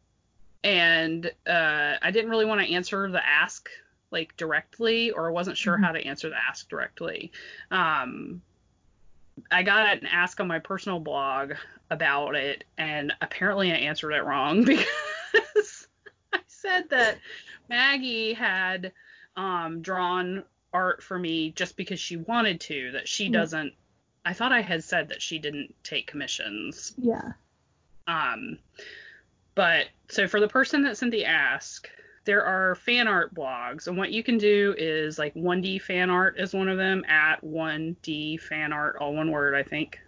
and 0.62 1.26
uh 1.46 1.94
i 2.02 2.10
didn't 2.10 2.30
really 2.30 2.44
want 2.44 2.60
to 2.60 2.72
answer 2.74 3.10
the 3.10 3.26
ask 3.26 3.68
like 4.10 4.36
directly 4.36 5.10
or 5.10 5.28
i 5.28 5.32
wasn't 5.32 5.56
sure 5.56 5.76
Mhm. 5.78 5.84
how 5.84 5.92
to 5.92 6.04
answer 6.06 6.28
the 6.28 6.36
ask 6.36 6.68
directly 6.68 7.32
um 7.70 8.42
i 9.50 9.62
got 9.62 9.98
an 9.98 10.06
ask 10.06 10.38
on 10.40 10.48
my 10.48 10.58
personal 10.58 11.00
blog 11.00 11.52
about 11.90 12.34
it 12.34 12.64
and 12.76 13.12
apparently 13.20 13.72
i 13.72 13.76
answered 13.76 14.12
it 14.12 14.24
wrong 14.24 14.64
because 14.64 15.86
i 16.34 16.40
said 16.46 16.84
that 16.90 17.18
maggie 17.68 18.34
had 18.34 18.92
um 19.36 19.80
drawn 19.80 20.42
art 20.72 21.02
for 21.02 21.18
me 21.18 21.50
just 21.52 21.76
because 21.76 21.98
she 21.98 22.16
wanted 22.16 22.60
to 22.60 22.92
that 22.92 23.08
she 23.08 23.24
Yeah. 23.28 23.40
doesn't 23.40 23.72
i 24.26 24.34
thought 24.34 24.52
i 24.52 24.60
had 24.60 24.84
said 24.84 25.08
that 25.08 25.22
she 25.22 25.38
didn't 25.38 25.74
take 25.82 26.06
commissions 26.06 26.92
Yeah. 26.98 27.32
um 28.06 28.58
but 29.54 29.86
so 30.08 30.26
for 30.28 30.40
the 30.40 30.48
person 30.48 30.82
that 30.82 30.96
sent 30.96 31.10
the 31.12 31.24
ask 31.24 31.88
there 32.24 32.44
are 32.44 32.74
fan 32.74 33.08
art 33.08 33.34
blogs 33.34 33.86
and 33.88 33.96
what 33.96 34.12
you 34.12 34.22
can 34.22 34.36
do 34.38 34.74
is 34.78 35.18
like 35.18 35.34
1d 35.34 35.80
fan 35.82 36.10
art 36.10 36.38
is 36.38 36.52
one 36.52 36.68
of 36.68 36.76
them 36.78 37.04
at 37.08 37.42
1d 37.42 38.38
fan 38.40 38.72
art 38.72 38.96
all 39.00 39.14
one 39.14 39.30
word 39.30 39.54
i 39.54 39.62
think 39.62 39.98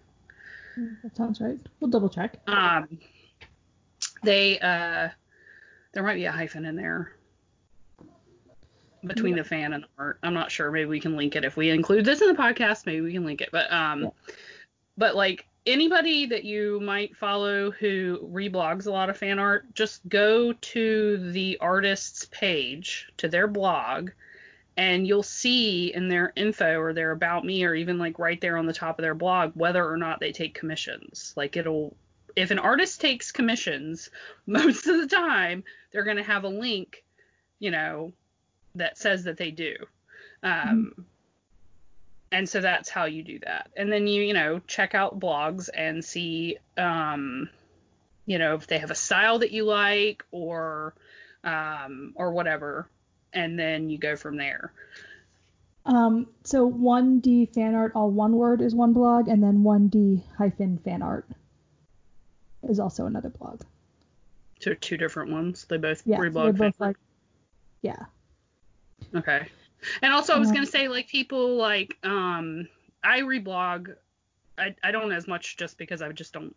That 1.03 1.17
sounds 1.17 1.41
right. 1.41 1.59
We'll 1.81 1.91
double 1.91 2.09
check. 2.09 2.39
um 2.47 2.99
they 4.23 4.59
uh 4.61 5.09
there 5.93 6.03
might 6.03 6.15
be 6.15 6.25
a 6.27 6.33
hyphen 6.33 6.65
in 6.65 6.77
there 6.77 7.13
between 9.05 9.35
the 9.35 9.43
fan 9.45 9.73
and 9.73 9.83
the 9.85 9.89
art 9.99 10.19
i'm 10.23 10.35
not 10.35 10.51
sure 10.51 10.71
maybe 10.71 10.87
we 10.87 11.01
can 11.01 11.17
link 11.17 11.35
it 11.35 11.45
if 11.45 11.57
we 11.57 11.71
include 11.71 12.05
this 12.05 12.21
in 12.23 12.29
the 12.29 12.35
podcast 12.41 12.87
maybe 12.87 13.01
we 13.01 13.13
can 13.13 13.25
link 13.25 13.41
it 13.41 13.49
but 13.51 13.73
um 13.73 14.03
Yeah. 14.03 14.09
but 14.97 15.17
like 15.17 15.47
anybody 15.67 16.27
that 16.27 16.45
you 16.45 16.81
might 16.81 17.17
follow 17.17 17.71
who 17.71 18.19
reblogs 18.33 18.87
a 18.87 18.91
lot 18.91 19.11
of 19.11 19.17
fan 19.17 19.39
art 19.39 19.73
just 19.75 20.07
go 20.09 20.53
to 20.55 21.31
the 21.33 21.59
artist's 21.61 22.25
page 22.27 23.09
to 23.17 23.29
their 23.29 23.47
blog 23.47 24.11
and 24.77 25.07
you'll 25.07 25.23
see 25.23 25.93
in 25.95 26.09
their 26.09 26.33
info 26.35 26.81
or 26.81 26.93
their 26.93 27.11
about 27.11 27.45
me 27.45 27.65
or 27.65 27.75
even 27.75 27.99
like 27.99 28.19
right 28.19 28.41
there 28.41 28.57
on 28.57 28.67
the 28.67 28.73
top 28.73 28.99
of 28.99 29.03
their 29.03 29.15
blog 29.15 29.53
whether 29.55 29.89
or 29.89 29.97
not 29.97 30.19
they 30.19 30.33
take 30.33 30.55
commissions. 30.55 31.33
Like 31.37 31.57
it'll 31.57 31.95
if 32.35 32.51
an 32.51 32.59
artist 32.59 33.01
takes 33.01 33.31
commissions 33.31 34.11
most 34.47 34.87
of 34.87 34.99
the 34.99 35.07
time 35.07 35.65
they're 35.93 36.05
going 36.05 36.17
to 36.17 36.23
have 36.23 36.45
a 36.45 36.49
link 36.49 37.05
you 37.59 37.71
know 37.71 38.13
that 38.75 38.99
says 38.99 39.25
that 39.25 39.37
they 39.37 39.51
do. 39.51 39.77
Um, 40.43 41.07
and 42.33 42.49
so 42.49 42.61
that's 42.61 42.89
how 42.89 43.05
you 43.05 43.23
do 43.23 43.39
that. 43.41 43.71
And 43.77 43.93
then 43.93 44.07
you 44.09 44.23
you 44.23 44.35
know 44.35 44.61
check 44.67 44.95
out 44.95 45.21
blogs 45.21 45.69
and 45.73 46.05
see 46.05 46.57
um, 46.77 47.49
you 48.27 48.39
know 48.39 48.55
if 48.55 48.67
they 48.67 48.79
have 48.79 48.91
a 48.91 48.97
style 48.97 49.39
that 49.41 49.53
you 49.53 49.65
like 49.65 50.25
or 50.33 50.95
um, 51.45 52.13
or 52.17 52.33
whatever. 52.33 52.89
And 53.35 53.59
then 53.59 53.89
you 53.89 53.97
go 53.97 54.17
from 54.17 54.37
there. 54.37 54.73
Um, 55.87 56.27
so 56.45 56.71
1D 56.71 57.55
fan 57.55 57.75
art, 57.75 57.93
all 57.95 58.11
one 58.11 58.37
word, 58.37 58.61
is 58.61 58.75
one 58.75 58.93
blog, 58.93 59.27
and 59.27 59.43
then 59.43 59.63
1D 59.63 60.23
hyphen 60.37 60.79
fan 60.85 61.01
art 61.01 61.27
is 62.69 62.79
also 62.79 63.07
another 63.07 63.31
blog. 63.31 63.63
so 64.61 64.75
two 64.75 64.99
different 64.99 65.33
ones? 65.33 65.65
They 65.65 65.79
both 65.79 66.05
Yeah, 66.05 66.19
reblog 66.19 66.59
they're 66.59 66.69
both 66.71 66.79
like, 66.79 66.97
yeah, 67.81 68.05
Okay. 69.15 69.49
And 70.03 70.13
also 70.13 70.35
I 70.35 70.39
was 70.39 70.53
gonna 70.53 70.67
say 70.67 70.89
like 70.89 71.09
people 71.09 71.57
like 71.57 71.97
um 72.03 72.69
I 73.03 73.21
reblog 73.21 73.95
I 74.59 74.75
I 74.83 74.91
don't 74.91 75.13
as 75.13 75.27
much 75.27 75.57
just 75.57 75.79
because 75.79 76.03
I 76.03 76.11
just 76.13 76.33
don't 76.33 76.55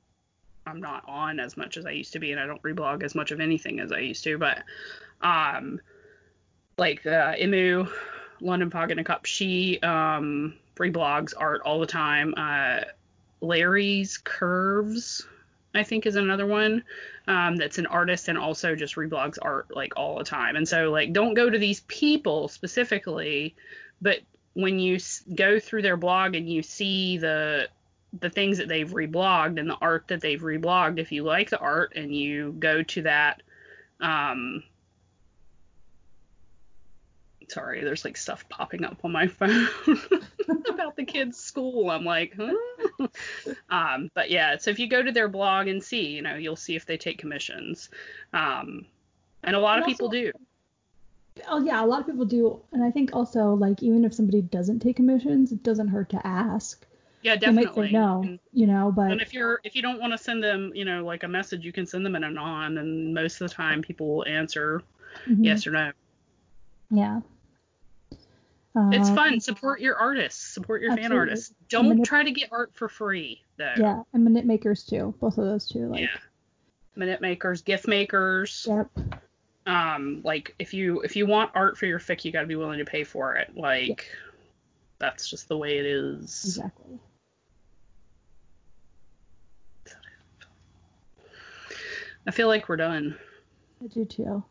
I'm 0.68 0.82
not 0.82 1.04
on 1.08 1.40
as 1.40 1.58
much 1.58 1.78
as 1.78 1.86
I 1.86 1.92
used 1.92 2.14
to 2.14 2.20
be, 2.20 2.32
and 2.32 2.40
I 2.40 2.48
don't 2.48 2.62
reblog 2.64 3.04
as 3.04 3.14
much 3.14 3.32
of 3.32 3.40
anything 3.40 3.80
as 3.80 3.92
I 3.92 4.00
used 4.00 4.24
to. 4.24 4.38
But 4.38 4.64
um, 5.22 5.80
like 6.78 7.06
uh, 7.06 7.36
Imu, 7.36 7.90
London 8.42 8.70
Fog 8.70 8.92
in 8.92 9.00
a 9.00 9.04
Cup, 9.04 9.26
she 9.26 9.80
um 9.82 10.56
reblogs 10.76 11.34
art 11.38 11.62
all 11.62 11.80
the 11.80 11.86
time. 11.86 12.34
Uh, 12.36 12.82
Larry's 13.42 14.18
Curves, 14.18 15.28
I 15.76 15.84
think, 15.84 16.06
is 16.06 16.16
another 16.16 16.46
one 16.46 16.84
um, 17.28 17.56
that's 17.56 17.78
an 17.78 17.86
artist 17.86 18.28
and 18.28 18.38
also 18.38 18.76
just 18.76 18.96
reblogs 18.96 19.38
art 19.42 19.76
like 19.76 19.94
all 19.98 20.18
the 20.18 20.24
time. 20.24 20.56
And 20.56 20.68
so 20.68 20.92
like 20.92 21.14
don't 21.14 21.34
go 21.34 21.50
to 21.50 21.58
these 21.58 21.82
people 21.82 22.48
specifically, 22.48 23.56
but 24.02 24.20
when 24.54 24.80
you 24.80 25.00
go 25.36 25.60
through 25.60 25.82
their 25.82 25.98
blog 25.98 26.36
and 26.36 26.50
you 26.50 26.64
see 26.64 27.18
the 27.18 27.68
the 28.22 28.30
things 28.30 28.58
that 28.58 28.70
they've 28.70 28.92
reblogged 28.92 29.60
and 29.60 29.70
the 29.70 29.78
art 29.82 30.08
that 30.08 30.22
they've 30.22 30.42
reblogged, 30.42 31.00
if 31.00 31.12
you 31.12 31.24
like 31.24 31.50
the 31.50 31.60
art 31.60 31.94
and 31.96 32.16
you 32.16 32.56
go 32.60 32.82
to 32.84 33.02
that 33.02 33.44
um 34.00 34.64
sorry, 37.48 37.84
there's 37.84 38.04
like 38.06 38.18
stuff 38.18 38.48
popping 38.50 38.84
up 38.84 38.98
on 39.04 39.12
my 39.12 39.28
phone 39.40 39.68
about 40.70 40.96
the 40.96 41.06
kids' 41.06 41.38
school. 41.38 41.90
I'm 41.90 42.04
like, 42.06 42.34
huh? 42.38 43.08
um, 43.70 44.10
but 44.14 44.30
yeah, 44.32 44.58
so 44.58 44.72
if 44.72 44.80
you 44.80 44.88
go 44.88 45.02
to 45.02 45.12
their 45.12 45.28
blog 45.28 45.68
and 45.68 45.84
see, 45.84 46.08
you 46.08 46.22
know, 46.22 46.36
you'll 46.36 46.56
see 46.56 46.76
if 46.76 46.86
they 46.86 46.98
take 46.98 47.18
commissions. 47.18 47.90
Um, 48.34 48.86
and 49.44 49.56
a 49.56 49.60
lot 49.60 49.78
And 49.78 49.84
of 49.84 49.88
people 49.88 50.08
also- 50.08 50.18
do. 50.18 50.32
Oh 51.50 51.62
yeah, 51.62 51.84
a 51.84 51.86
lot 51.86 52.00
of 52.00 52.06
people 52.06 52.24
do, 52.24 52.62
and 52.72 52.82
I 52.82 52.90
think 52.92 53.10
also 53.14 53.54
like 53.56 53.84
even 53.84 54.06
if 54.06 54.14
somebody 54.14 54.42
doesn't 54.42 54.80
take 54.80 54.96
commissions, 54.96 55.52
it 55.52 55.64
doesn't 55.64 55.90
hurt 55.90 56.10
to 56.12 56.26
ask. 56.26 56.86
Yeah, 57.24 57.36
They 57.36 57.48
might 57.48 57.64
definitely. 57.66 57.88
say 57.88 57.92
no, 57.94 58.22
And, 58.24 58.40
you 58.54 58.68
know, 58.68 58.94
but 58.96 59.12
and 59.12 59.20
if 59.20 59.34
you're 59.34 59.60
if 59.66 59.76
you 59.76 59.82
don't 59.82 60.00
want 60.00 60.14
to 60.14 60.18
send 60.18 60.42
them, 60.42 60.72
you 60.74 60.86
know, 60.86 61.04
like 61.04 61.24
a 61.24 61.28
message, 61.28 61.66
you 61.66 61.74
can 61.74 61.86
send 61.86 62.06
them 62.06 62.16
an 62.16 62.24
anon, 62.24 62.78
and 62.78 63.14
most 63.14 63.42
of 63.42 63.50
the 63.50 63.54
time 63.54 63.82
people 63.82 64.08
will 64.16 64.26
answer 64.26 64.82
mhm, 65.28 65.44
yes 65.44 65.68
or 65.68 65.72
no. 65.72 65.92
yeah. 66.90 67.20
It's 68.92 69.10
Um, 69.10 69.16
fun. 69.16 69.40
Support 69.40 69.80
your 69.80 69.96
artists. 69.96 70.54
Support 70.54 70.82
your 70.82 70.96
fan 70.98 71.14
artists. 71.14 71.54
Don't 71.70 72.04
try 72.04 72.24
to 72.24 72.32
get 72.32 72.50
art 72.52 72.74
for 72.76 72.90
free 72.90 73.42
though. 73.58 73.74
Yeah, 73.78 74.04
and 74.14 74.24
minute 74.24 74.46
makers 74.46 74.84
too, 74.84 75.14
both 75.22 75.38
of 75.38 75.46
those 75.46 75.68
two. 75.68 75.88
Like, 75.88 76.02
Yeah. 76.02 76.18
Minute 76.98 77.22
makers, 77.22 77.62
gif 77.62 77.88
makers. 77.88 78.66
yep, 78.70 78.90
um 79.66 80.22
like 80.24 80.54
if 80.60 80.74
you 80.74 81.02
if 81.02 81.16
you 81.16 81.26
want 81.26 81.52
art 81.56 81.78
for 81.78 81.86
your 81.88 82.00
fic 82.00 82.24
you 82.24 82.32
got 82.32 82.42
to 82.42 82.48
be 82.48 82.56
willing 82.56 82.78
to 82.80 82.86
pay 82.86 83.04
for 83.04 83.36
it 83.36 83.56
like 83.58 84.06
that's 85.00 85.28
just 85.30 85.48
the 85.50 85.58
way 85.58 85.80
it 85.80 85.86
is 85.86 86.46
exactly. 86.46 87.00
i 92.28 92.32
feel 92.32 92.48
like 92.48 92.68
we're 92.70 92.76
done 92.76 93.18
I 93.84 93.88
do 93.88 94.06
too. 94.06 94.44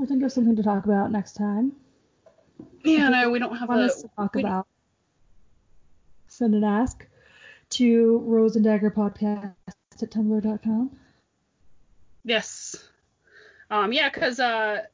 We'll 0.00 0.08
think 0.08 0.22
of 0.22 0.32
something 0.32 0.56
to 0.56 0.62
talk 0.62 0.86
about 0.86 1.12
next 1.12 1.34
time. 1.34 1.72
yeah 2.84 3.10
no 3.10 3.28
we 3.28 3.38
don't 3.38 3.54
have 3.54 3.68
a 3.68 3.86
to 3.86 4.08
talk 4.16 4.34
we- 4.34 4.40
about 4.42 4.66
send 6.26 6.54
an 6.54 6.64
ask 6.64 7.06
to 7.68 8.16
rose 8.24 8.56
and 8.56 8.64
dagger 8.64 8.90
podcast 8.90 9.52
at 9.68 10.10
tumblr.com 10.10 10.90
yes. 12.24 12.88
Um 13.70 13.92
yeah 13.92 14.08
because 14.08 14.40
uh 14.40 14.84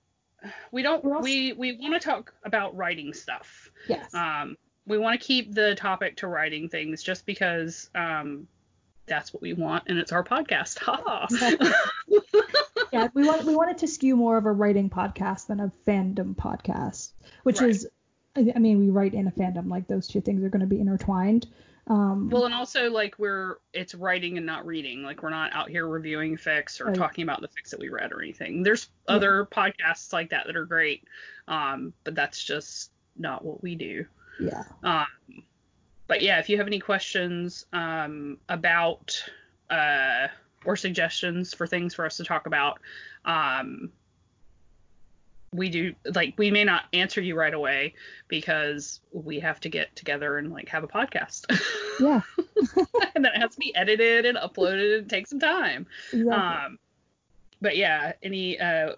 we 0.72 0.82
don't 0.82 1.04
also- 1.04 1.20
we 1.22 1.52
we 1.52 1.78
want 1.80 1.94
to 1.94 2.00
talk 2.00 2.34
about 2.42 2.74
writing 2.76 3.12
stuff. 3.14 3.70
Yes. 3.86 4.12
Um 4.12 4.56
we 4.88 4.98
want 4.98 5.20
to 5.20 5.24
keep 5.24 5.54
the 5.54 5.76
topic 5.76 6.16
to 6.16 6.26
writing 6.26 6.68
things 6.68 7.00
just 7.04 7.26
because 7.26 7.90
um 7.94 8.48
that's 9.06 9.32
what 9.32 9.42
we 9.42 9.52
want 9.52 9.84
and 9.86 9.98
it's 9.98 10.12
our 10.12 10.24
podcast 10.24 10.78
ha 10.78 11.26
yeah 12.92 13.08
we 13.14 13.24
want 13.24 13.44
we 13.46 13.54
want 13.54 13.70
it 13.70 13.78
to 13.78 13.86
skew 13.86 14.16
more 14.16 14.36
of 14.36 14.46
a 14.46 14.52
writing 14.52 14.88
podcast 14.90 15.46
than 15.46 15.60
a 15.60 15.72
fandom 15.86 16.34
podcast 16.34 17.12
which 17.44 17.60
Right. 17.60 17.70
is 17.70 17.88
I 18.36 18.58
mean 18.58 18.78
we 18.78 18.90
write 18.90 19.14
in 19.14 19.26
a 19.28 19.30
fandom 19.30 19.68
like 19.68 19.88
those 19.88 20.06
two 20.06 20.20
things 20.20 20.42
are 20.44 20.48
going 20.50 20.60
to 20.60 20.66
be 20.66 20.80
intertwined 20.80 21.46
um 21.88 22.28
Well, 22.30 22.44
and 22.44 22.52
also 22.54 22.90
like 22.90 23.16
we're 23.18 23.58
it's 23.72 23.94
writing 23.94 24.36
and 24.36 24.44
not 24.44 24.66
reading. 24.66 25.04
Like 25.04 25.22
we're 25.22 25.30
not 25.30 25.54
out 25.54 25.70
here 25.70 25.86
reviewing 25.86 26.36
fics 26.36 26.80
or 26.80 26.86
Right. 26.86 26.96
talking 26.96 27.22
about 27.22 27.40
the 27.40 27.46
fics 27.48 27.70
that 27.70 27.78
we 27.78 27.88
read 27.88 28.10
or 28.12 28.20
anything. 28.20 28.62
There's 28.64 28.88
Yeah. 29.08 29.14
other 29.14 29.46
podcasts 29.46 30.12
like 30.12 30.30
that 30.30 30.46
that 30.46 30.56
are 30.56 30.64
great, 30.64 31.04
um, 31.46 31.92
but 32.02 32.16
that's 32.16 32.42
just 32.42 32.90
not 33.16 33.44
what 33.44 33.62
we 33.62 33.76
do. 33.76 34.04
yeah 34.40 34.64
Um, 34.82 35.06
but 36.08 36.22
yeah, 36.22 36.38
if 36.38 36.48
you 36.48 36.56
have 36.58 36.66
any 36.66 36.78
questions 36.78 37.66
um, 37.72 38.38
about 38.48 39.22
uh, 39.70 40.28
or 40.64 40.76
suggestions 40.76 41.54
for 41.54 41.66
things 41.66 41.94
for 41.94 42.06
us 42.06 42.16
to 42.18 42.24
talk 42.24 42.46
about, 42.46 42.80
um, 43.24 43.90
we 45.52 45.68
do 45.68 45.94
like 46.14 46.34
we 46.36 46.50
may 46.50 46.64
not 46.64 46.84
answer 46.92 47.20
you 47.20 47.34
right 47.34 47.54
away 47.54 47.94
because 48.28 49.00
we 49.12 49.40
have 49.40 49.58
to 49.60 49.68
get 49.68 49.94
together 49.96 50.38
and 50.38 50.52
like 50.52 50.68
have 50.68 50.84
a 50.84 50.88
podcast. 50.88 51.44
yeah 52.00 52.20
and 53.14 53.24
then 53.24 53.32
it 53.34 53.40
has 53.40 53.52
to 53.52 53.58
be 53.58 53.74
edited 53.74 54.26
and 54.26 54.36
uploaded 54.36 54.98
and 54.98 55.10
take 55.10 55.26
some 55.26 55.40
time. 55.40 55.86
exactly 56.12 56.32
Um, 56.32 56.78
but 57.60 57.76
yeah, 57.76 58.12
any 58.22 58.60
uh, 58.60 58.92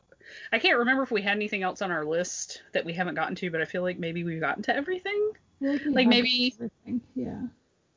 I 0.53 0.59
can't 0.59 0.79
remember 0.79 1.03
if 1.03 1.11
we 1.11 1.23
had 1.23 1.37
anything 1.37 1.63
else 1.63 1.81
on 1.81 1.91
our 1.91 2.05
list 2.05 2.63
that 2.73 2.85
we 2.85 2.93
haven't 2.93 3.15
gotten 3.15 3.35
to, 3.37 3.51
but 3.51 3.61
I 3.61 3.65
feel 3.65 3.83
like 3.83 3.99
maybe 3.99 4.25
we've 4.25 4.41
gotten 4.41 4.63
to 4.65 4.75
everything. 4.75 5.33
Like, 5.61 5.83
like 5.87 6.07
maybe- 6.09 6.55
everything. 6.55 7.01
yeah 7.15 7.41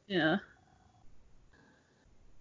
Yeah. 0.07 0.37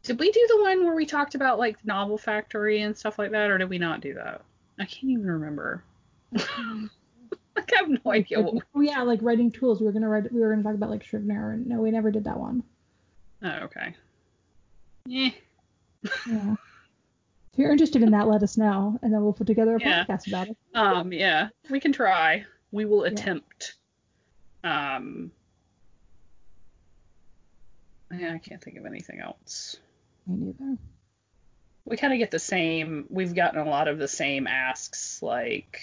Did 0.02 0.18
we 0.18 0.30
do 0.32 0.46
the 0.48 0.62
one 0.62 0.84
where 0.84 0.94
we 0.94 1.04
talked 1.04 1.34
about 1.34 1.58
like 1.58 1.84
Novel 1.84 2.16
Factory 2.16 2.80
and 2.82 2.96
stuff 2.96 3.18
like 3.18 3.30
that, 3.32 3.50
or 3.50 3.58
did 3.58 3.68
we 3.68 3.78
not 3.78 4.00
do 4.00 4.14
that? 4.14 4.42
I 4.78 4.84
can't 4.86 5.12
even 5.12 5.26
remember. 5.26 5.84
Like, 7.56 7.72
I 7.74 7.78
have 7.78 7.88
no 8.04 8.12
idea 8.12 8.40
what. 8.40 8.62
oh 8.76 8.80
yeah 8.80 9.02
like 9.02 9.18
writing 9.22 9.50
tools 9.50 9.80
we 9.80 9.86
were 9.86 9.92
gonna 9.92 10.08
write 10.08 10.32
we 10.32 10.40
were 10.40 10.50
gonna 10.50 10.62
talk 10.62 10.74
about 10.74 10.88
like 10.88 11.04
Scrivener 11.04 11.50
and 11.52 11.66
no 11.66 11.80
we 11.80 11.90
never 11.90 12.10
did 12.12 12.22
that 12.24 12.38
one 12.38 12.62
Oh, 13.42 13.48
okay. 13.64 13.94
Yeah. 15.04 15.30
yeah 16.28 16.54
if 17.52 17.58
you're 17.58 17.72
interested 17.72 18.02
in 18.02 18.12
that 18.12 18.28
let 18.28 18.44
us 18.44 18.56
know 18.56 18.98
and 19.02 19.12
then 19.12 19.20
we'll 19.22 19.32
put 19.32 19.48
together 19.48 19.76
a 19.76 19.80
Yeah. 19.80 20.04
podcast 20.04 20.28
about 20.28 20.48
it 20.48 20.56
Um. 20.74 21.12
Yeah. 21.12 21.48
We 21.70 21.80
can 21.80 21.92
try. 21.92 22.44
We 22.70 22.84
will 22.84 23.04
Yeah. 23.04 23.12
attempt. 23.12 23.74
Um. 24.64 25.32
Yeah, 28.12 28.34
I 28.34 28.38
can't 28.38 28.62
think 28.62 28.76
of 28.76 28.86
anything 28.86 29.20
else. 29.20 29.76
me 30.26 30.54
neither 30.58 30.76
we 31.84 31.96
kind 31.96 32.12
of 32.12 32.18
get 32.18 32.30
the 32.30 32.38
same 32.38 33.06
we've 33.10 33.34
gotten 33.34 33.60
a 33.60 33.68
lot 33.68 33.88
of 33.88 33.98
the 33.98 34.08
same 34.08 34.46
asks 34.46 35.22
like 35.22 35.80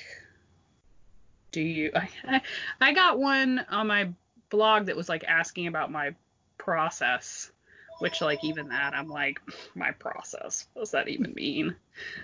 do 1.52 1.62
you 1.62 1.92
I, 1.96 2.10
I 2.28 2.42
i 2.80 2.94
got 2.94 3.20
one 3.20 3.66
on 3.70 3.88
my 3.88 4.10
blog 4.50 4.86
that 4.86 4.96
was 4.96 5.10
like 5.10 5.26
asking 5.26 5.68
about 5.68 5.92
my 5.92 6.16
process 6.58 7.52
which 8.00 8.22
like 8.22 8.44
even 8.44 8.70
that 8.70 8.94
i'm 8.94 9.10
like 9.10 9.40
my 9.76 9.92
process 9.92 10.68
what 10.74 10.84
does 10.84 10.92
that 10.92 11.08
even 11.10 11.34
mean 11.34 11.76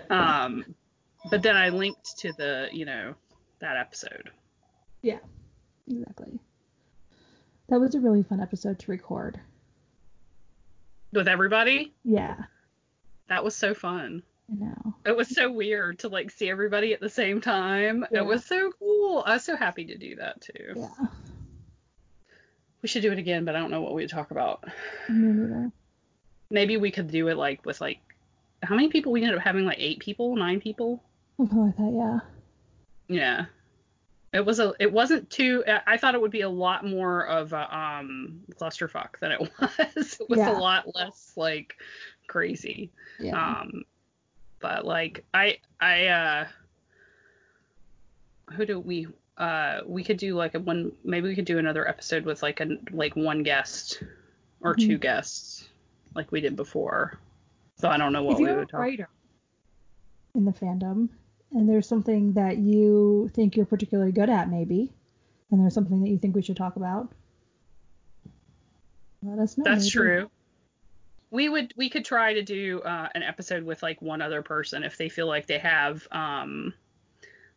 um 0.08 0.64
but 1.30 1.42
then 1.42 1.56
i 1.56 1.68
linked 1.68 2.18
to 2.18 2.32
the 2.32 2.68
you 2.72 2.84
know 2.84 3.14
that 3.60 3.76
episode 3.76 4.30
Yeah, 5.02 5.18
exactly. 5.90 6.38
That 7.68 7.80
was 7.80 7.94
a 7.94 8.00
really 8.00 8.22
fun 8.22 8.40
episode 8.40 8.78
to 8.80 8.90
record. 8.90 9.40
with 11.12 11.28
everybody 11.28 11.92
Yeah, 12.04 12.36
that 13.28 13.44
was 13.44 13.54
so 13.54 13.72
fun 13.74 14.22
I 14.50 14.54
know. 14.56 14.94
it 15.06 15.16
was 15.16 15.28
so 15.34 15.50
weird 15.50 16.00
to 16.00 16.08
like 16.08 16.30
see 16.30 16.50
everybody 16.50 16.92
at 16.92 17.00
the 17.00 17.08
same 17.08 17.40
time 17.40 18.04
Yeah. 18.10 18.18
it 18.20 18.26
was 18.26 18.44
so 18.44 18.70
cool 18.78 19.22
i 19.26 19.32
was 19.34 19.44
so 19.44 19.56
happy 19.56 19.86
to 19.86 19.96
do 19.96 20.16
that 20.16 20.40
too 20.42 20.72
Yeah, 20.76 21.06
We 22.82 22.88
should 22.88 23.00
do 23.02 23.12
it 23.12 23.18
again, 23.18 23.44
but 23.46 23.56
I 23.56 23.60
don't 23.60 23.70
know 23.70 23.80
what 23.80 23.94
we'd 23.94 24.10
talk 24.10 24.30
about. 24.30 24.64
me 25.08 25.28
neither. 25.32 25.70
Maybe 26.50 26.76
we 26.76 26.90
could 26.90 27.10
do 27.10 27.28
it 27.28 27.36
like 27.38 27.64
with 27.64 27.80
like 27.80 28.00
how 28.62 28.74
many 28.74 28.88
people 28.88 29.10
we 29.12 29.22
ended 29.22 29.38
up 29.38 29.42
having 29.44 29.64
like 29.64 29.78
eight 29.80 30.00
people, 30.00 30.36
nine 30.36 30.60
people. 30.60 31.02
Something 31.38 31.58
like 31.66 31.76
that. 31.78 32.20
Yeah. 33.08 33.16
Yeah. 33.16 33.46
It 34.34 34.44
was 34.44 34.58
a 34.58 34.74
it 34.80 34.92
wasn't 34.92 35.30
too 35.30 35.62
I 35.86 35.96
thought 35.96 36.14
it 36.16 36.20
would 36.20 36.32
be 36.32 36.40
a 36.40 36.48
lot 36.48 36.84
more 36.84 37.26
of 37.28 37.52
a 37.52 37.74
um 37.76 38.40
clusterfuck 38.60 39.18
than 39.20 39.30
it 39.32 39.40
was. 39.60 40.18
it 40.20 40.28
was 40.28 40.38
Yeah. 40.40 40.50
a 40.50 40.58
lot 40.58 40.84
less 40.94 41.32
like 41.36 41.76
crazy. 42.26 42.90
Yeah. 43.20 43.60
Um 43.60 43.84
but 44.60 44.84
like 44.84 45.24
I 45.32 45.58
I 45.80 46.06
uh 46.08 46.46
who 48.52 48.66
do 48.66 48.80
we 48.80 49.06
uh 49.38 49.80
we 49.86 50.02
could 50.04 50.16
do 50.16 50.34
like 50.36 50.54
a 50.54 50.60
one 50.60 50.90
maybe 51.04 51.28
we 51.28 51.34
could 51.36 51.44
do 51.44 51.58
another 51.58 51.88
episode 51.88 52.24
with 52.24 52.42
like 52.42 52.60
a 52.60 52.76
like 52.90 53.14
one 53.16 53.42
guest 53.44 54.02
or 54.60 54.74
two 54.74 54.98
Mhm. 54.98 55.00
guests 55.00 55.68
like 56.16 56.30
we 56.32 56.40
did 56.40 56.56
before. 56.56 57.18
So 57.76 57.88
I 57.88 57.96
don't 57.98 58.12
know 58.12 58.22
what 58.24 58.34
if 58.34 58.38
we 58.40 58.52
would 58.52 58.68
talk. 58.68 58.80
writer 58.80 59.08
in 60.34 60.44
the 60.44 60.52
fandom, 60.52 61.08
and 61.54 61.68
there's 61.68 61.86
something 61.88 62.32
that 62.34 62.58
you 62.58 63.30
think 63.34 63.56
you're 63.56 63.64
particularly 63.66 64.12
good 64.12 64.28
at, 64.28 64.50
maybe, 64.50 64.92
and 65.50 65.60
there's 65.60 65.74
something 65.74 66.02
that 66.02 66.10
you 66.10 66.18
think 66.18 66.34
we 66.34 66.42
should 66.42 66.56
talk 66.56 66.76
about, 66.76 67.10
let 69.22 69.38
us 69.38 69.56
know. 69.56 69.64
That's 69.64 69.84
maybe. 69.84 69.90
true. 69.90 70.30
we 71.30 71.48
would 71.48 71.72
we 71.76 71.88
could 71.88 72.04
try 72.04 72.34
to 72.34 72.42
do 72.42 72.80
uh, 72.82 73.08
an 73.14 73.22
episode 73.22 73.62
with 73.64 73.82
like 73.82 74.00
one 74.02 74.20
other 74.22 74.42
person 74.42 74.84
if 74.84 74.96
they 74.98 75.08
feel 75.08 75.26
like 75.26 75.46
they 75.46 75.58
have 75.58 76.06
um 76.12 76.72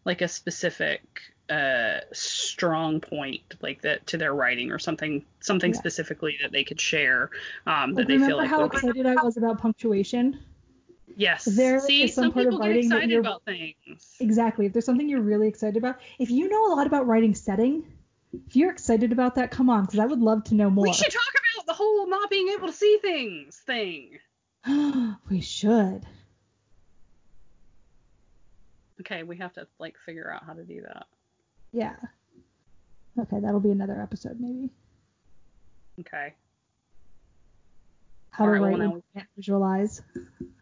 like 0.05 0.21
a 0.21 0.27
specific 0.27 1.01
uh 1.49 1.99
strong 2.13 2.99
point 2.99 3.41
like 3.61 3.81
that 3.81 4.05
to 4.07 4.17
their 4.17 4.33
writing 4.33 4.71
or 4.71 4.79
something 4.79 5.23
something 5.41 5.71
Yeah. 5.73 5.79
specifically 5.79 6.37
that 6.41 6.51
they 6.51 6.63
could 6.63 6.79
share 6.79 7.29
um 7.65 7.93
that 7.93 8.01
Like, 8.01 8.07
they 8.07 8.13
remember 8.15 8.31
feel 8.31 8.37
like 8.37 8.49
how 8.49 8.61
would- 8.61 8.73
excited 8.73 9.05
I 9.05 9.15
was 9.15 9.37
about 9.37 9.59
punctuation? 9.61 10.39
Yes 11.17 11.43
there 11.45 11.79
see 11.81 12.03
is 12.03 12.13
some 12.13 12.25
some 12.25 12.31
part 12.33 12.45
of 12.45 12.51
people 12.51 12.59
get 12.63 12.67
writing 12.69 12.89
that 12.89 12.95
excited 12.97 13.09
you're- 13.11 13.19
about 13.19 13.43
things 13.43 14.15
Exactly. 14.19 14.65
If 14.67 14.73
there's 14.73 14.85
something 14.85 15.09
you're 15.09 15.19
really 15.21 15.47
excited 15.49 15.75
about, 15.77 15.99
if 16.19 16.29
you 16.31 16.47
know 16.49 16.67
a 16.67 16.71
lot 16.75 16.87
about 16.87 17.05
writing 17.07 17.33
setting, 17.35 17.83
if 18.47 18.55
you're 18.55 18.71
excited 18.71 19.11
about 19.11 19.35
that, 19.35 19.51
come 19.51 19.69
on, 19.69 19.85
because 19.85 19.99
I 19.99 20.05
would 20.05 20.19
love 20.21 20.43
to 20.45 20.55
know 20.55 20.69
more. 20.69 20.83
we 20.85 20.93
should 20.93 21.11
talk 21.11 21.33
about 21.55 21.65
the 21.67 21.73
whole 21.73 22.07
not 22.07 22.29
being 22.29 22.49
able 22.49 22.67
to 22.67 22.73
see 22.73 22.97
things 23.01 23.55
thing 23.65 24.19
we 25.29 25.41
should. 25.41 26.05
okay 29.01 29.23
we 29.23 29.37
have 29.37 29.53
to 29.53 29.67
like 29.79 29.95
figure 30.05 30.31
out 30.31 30.43
how 30.45 30.53
to 30.53 30.63
do 30.63 30.81
that 30.81 31.05
Yeah. 31.71 31.95
Okay, 33.19 33.39
that'll 33.39 33.59
be 33.59 33.71
another 33.71 33.99
episode 34.01 34.39
maybe. 34.39 34.69
okay 36.01 36.33
How 38.31 38.45
All 38.45 38.51
to 38.53 38.59
right, 38.59 38.69
write 38.69 38.79
when 38.79 38.91
we- 38.91 39.03
can't 39.15 39.27
visualize. 39.35 40.01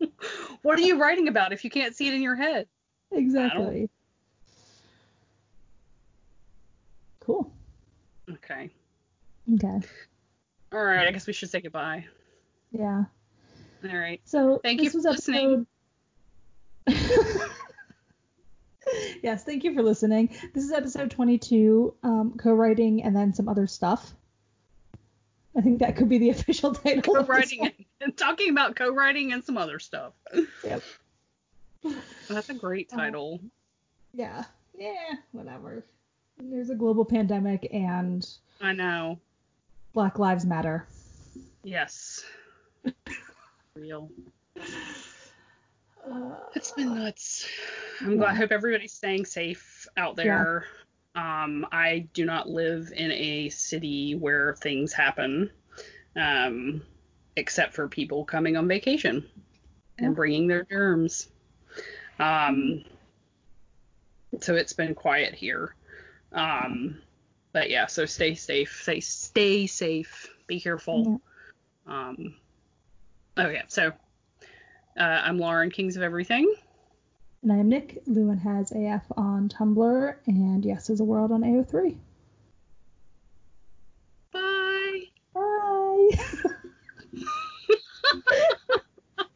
what 0.62 0.78
are 0.78 0.82
you 0.82 0.98
writing 1.00 1.28
about 1.28 1.52
if 1.52 1.64
you 1.64 1.70
can't 1.70 1.94
see 1.94 2.08
it 2.08 2.14
in 2.14 2.22
your 2.22 2.36
head 2.36 2.66
Exactly. 3.12 3.88
Cool. 7.20 7.52
okay 8.30 8.70
Okay. 9.54 9.80
all 10.72 10.82
right 10.84 11.06
i 11.08 11.10
guess 11.10 11.26
we 11.26 11.32
should 11.32 11.50
say 11.50 11.60
goodbye 11.60 12.04
Yeah. 12.72 13.04
all 13.84 13.96
right 13.98 14.20
So 14.24 14.60
Thank 14.62 14.82
you 14.82 14.90
for 14.90 14.98
listening. 14.98 15.66
episode. 16.86 17.06
yes, 19.22 19.44
thank 19.44 19.64
you 19.64 19.74
for 19.74 19.82
listening. 19.82 20.28
This 20.54 20.64
is 20.64 20.72
episode 20.72 21.10
22, 21.10 21.94
um, 22.02 22.34
co-writing 22.38 23.02
and 23.02 23.14
then 23.14 23.32
some 23.34 23.48
other 23.48 23.66
stuff. 23.66 24.14
I 25.56 25.60
think 25.60 25.80
that 25.80 25.96
could 25.96 26.08
be 26.08 26.18
the 26.18 26.30
official 26.36 26.72
title. 26.74 27.14
co-writing 27.14 27.70
and 28.00 28.16
talking 28.16 28.50
about 28.50 28.76
co-writing 28.76 29.32
and 29.32 29.44
some 29.44 29.56
other 29.58 29.78
stuff. 29.78 30.12
Yep. 30.64 30.82
That's 32.28 32.48
a 32.50 32.54
great 32.54 32.88
Uh, 32.92 32.96
title. 32.96 33.40
Yeah. 34.14 34.44
Yeah. 34.78 34.94
Whatever. 35.32 35.84
There's 36.38 36.70
a 36.70 36.74
global 36.74 37.04
pandemic 37.04 37.68
and 37.72 38.26
I 38.60 38.72
know. 38.72 39.18
Black 39.92 40.18
Lives 40.18 40.44
Matter. 40.46 40.86
Yes. 41.64 42.24
Real. 43.74 44.10
Uh, 46.10 46.36
It's 46.54 46.72
been 46.72 46.94
nuts. 46.94 47.46
I'm 48.00 48.16
glad. 48.16 48.30
I 48.30 48.34
hope 48.34 48.52
everybody's 48.52 48.92
staying 48.92 49.24
safe 49.26 49.86
out 49.96 50.16
there. 50.16 50.64
Um, 51.14 51.66
I 51.72 52.08
do 52.14 52.24
not 52.24 52.48
live 52.48 52.92
in 52.96 53.10
a 53.10 53.48
city 53.48 54.14
where 54.14 54.54
things 54.54 54.92
happen, 54.92 55.50
um, 56.16 56.82
except 57.36 57.74
for 57.74 57.88
people 57.88 58.24
coming 58.24 58.56
on 58.56 58.68
vacation 58.68 59.24
Yeah. 59.98 60.06
and 60.06 60.16
bringing 60.16 60.46
their 60.46 60.64
germs. 60.64 61.28
Um, 62.18 62.84
so 64.40 64.54
it's 64.54 64.72
been 64.72 64.94
quiet 64.94 65.34
here. 65.34 65.74
Um, 66.32 67.00
but 67.52 67.70
yeah, 67.70 67.86
so 67.86 68.06
stay 68.06 68.34
safe. 68.34 68.82
Stay 68.82 69.00
stay 69.00 69.66
safe. 69.66 70.28
Be 70.46 70.60
careful. 70.60 71.20
Um, 71.86 72.36
oh 73.36 73.48
yeah, 73.48 73.64
so 73.66 73.88
uh, 74.96 75.02
I'm 75.24 75.38
Lauren, 75.38 75.70
Kings 75.70 75.96
of 75.96 76.02
Everything. 76.02 76.54
And 77.42 77.50
I 77.50 77.56
am 77.56 77.70
Nick. 77.70 78.02
Lewin 78.06 78.36
has 78.38 78.70
AF 78.70 79.10
on 79.16 79.48
Tumblr 79.48 80.16
and 80.26 80.62
Yes 80.62 80.90
is 80.90 81.00
a 81.00 81.04
World 81.04 81.32
on 81.32 81.40
AO3. 81.40 81.96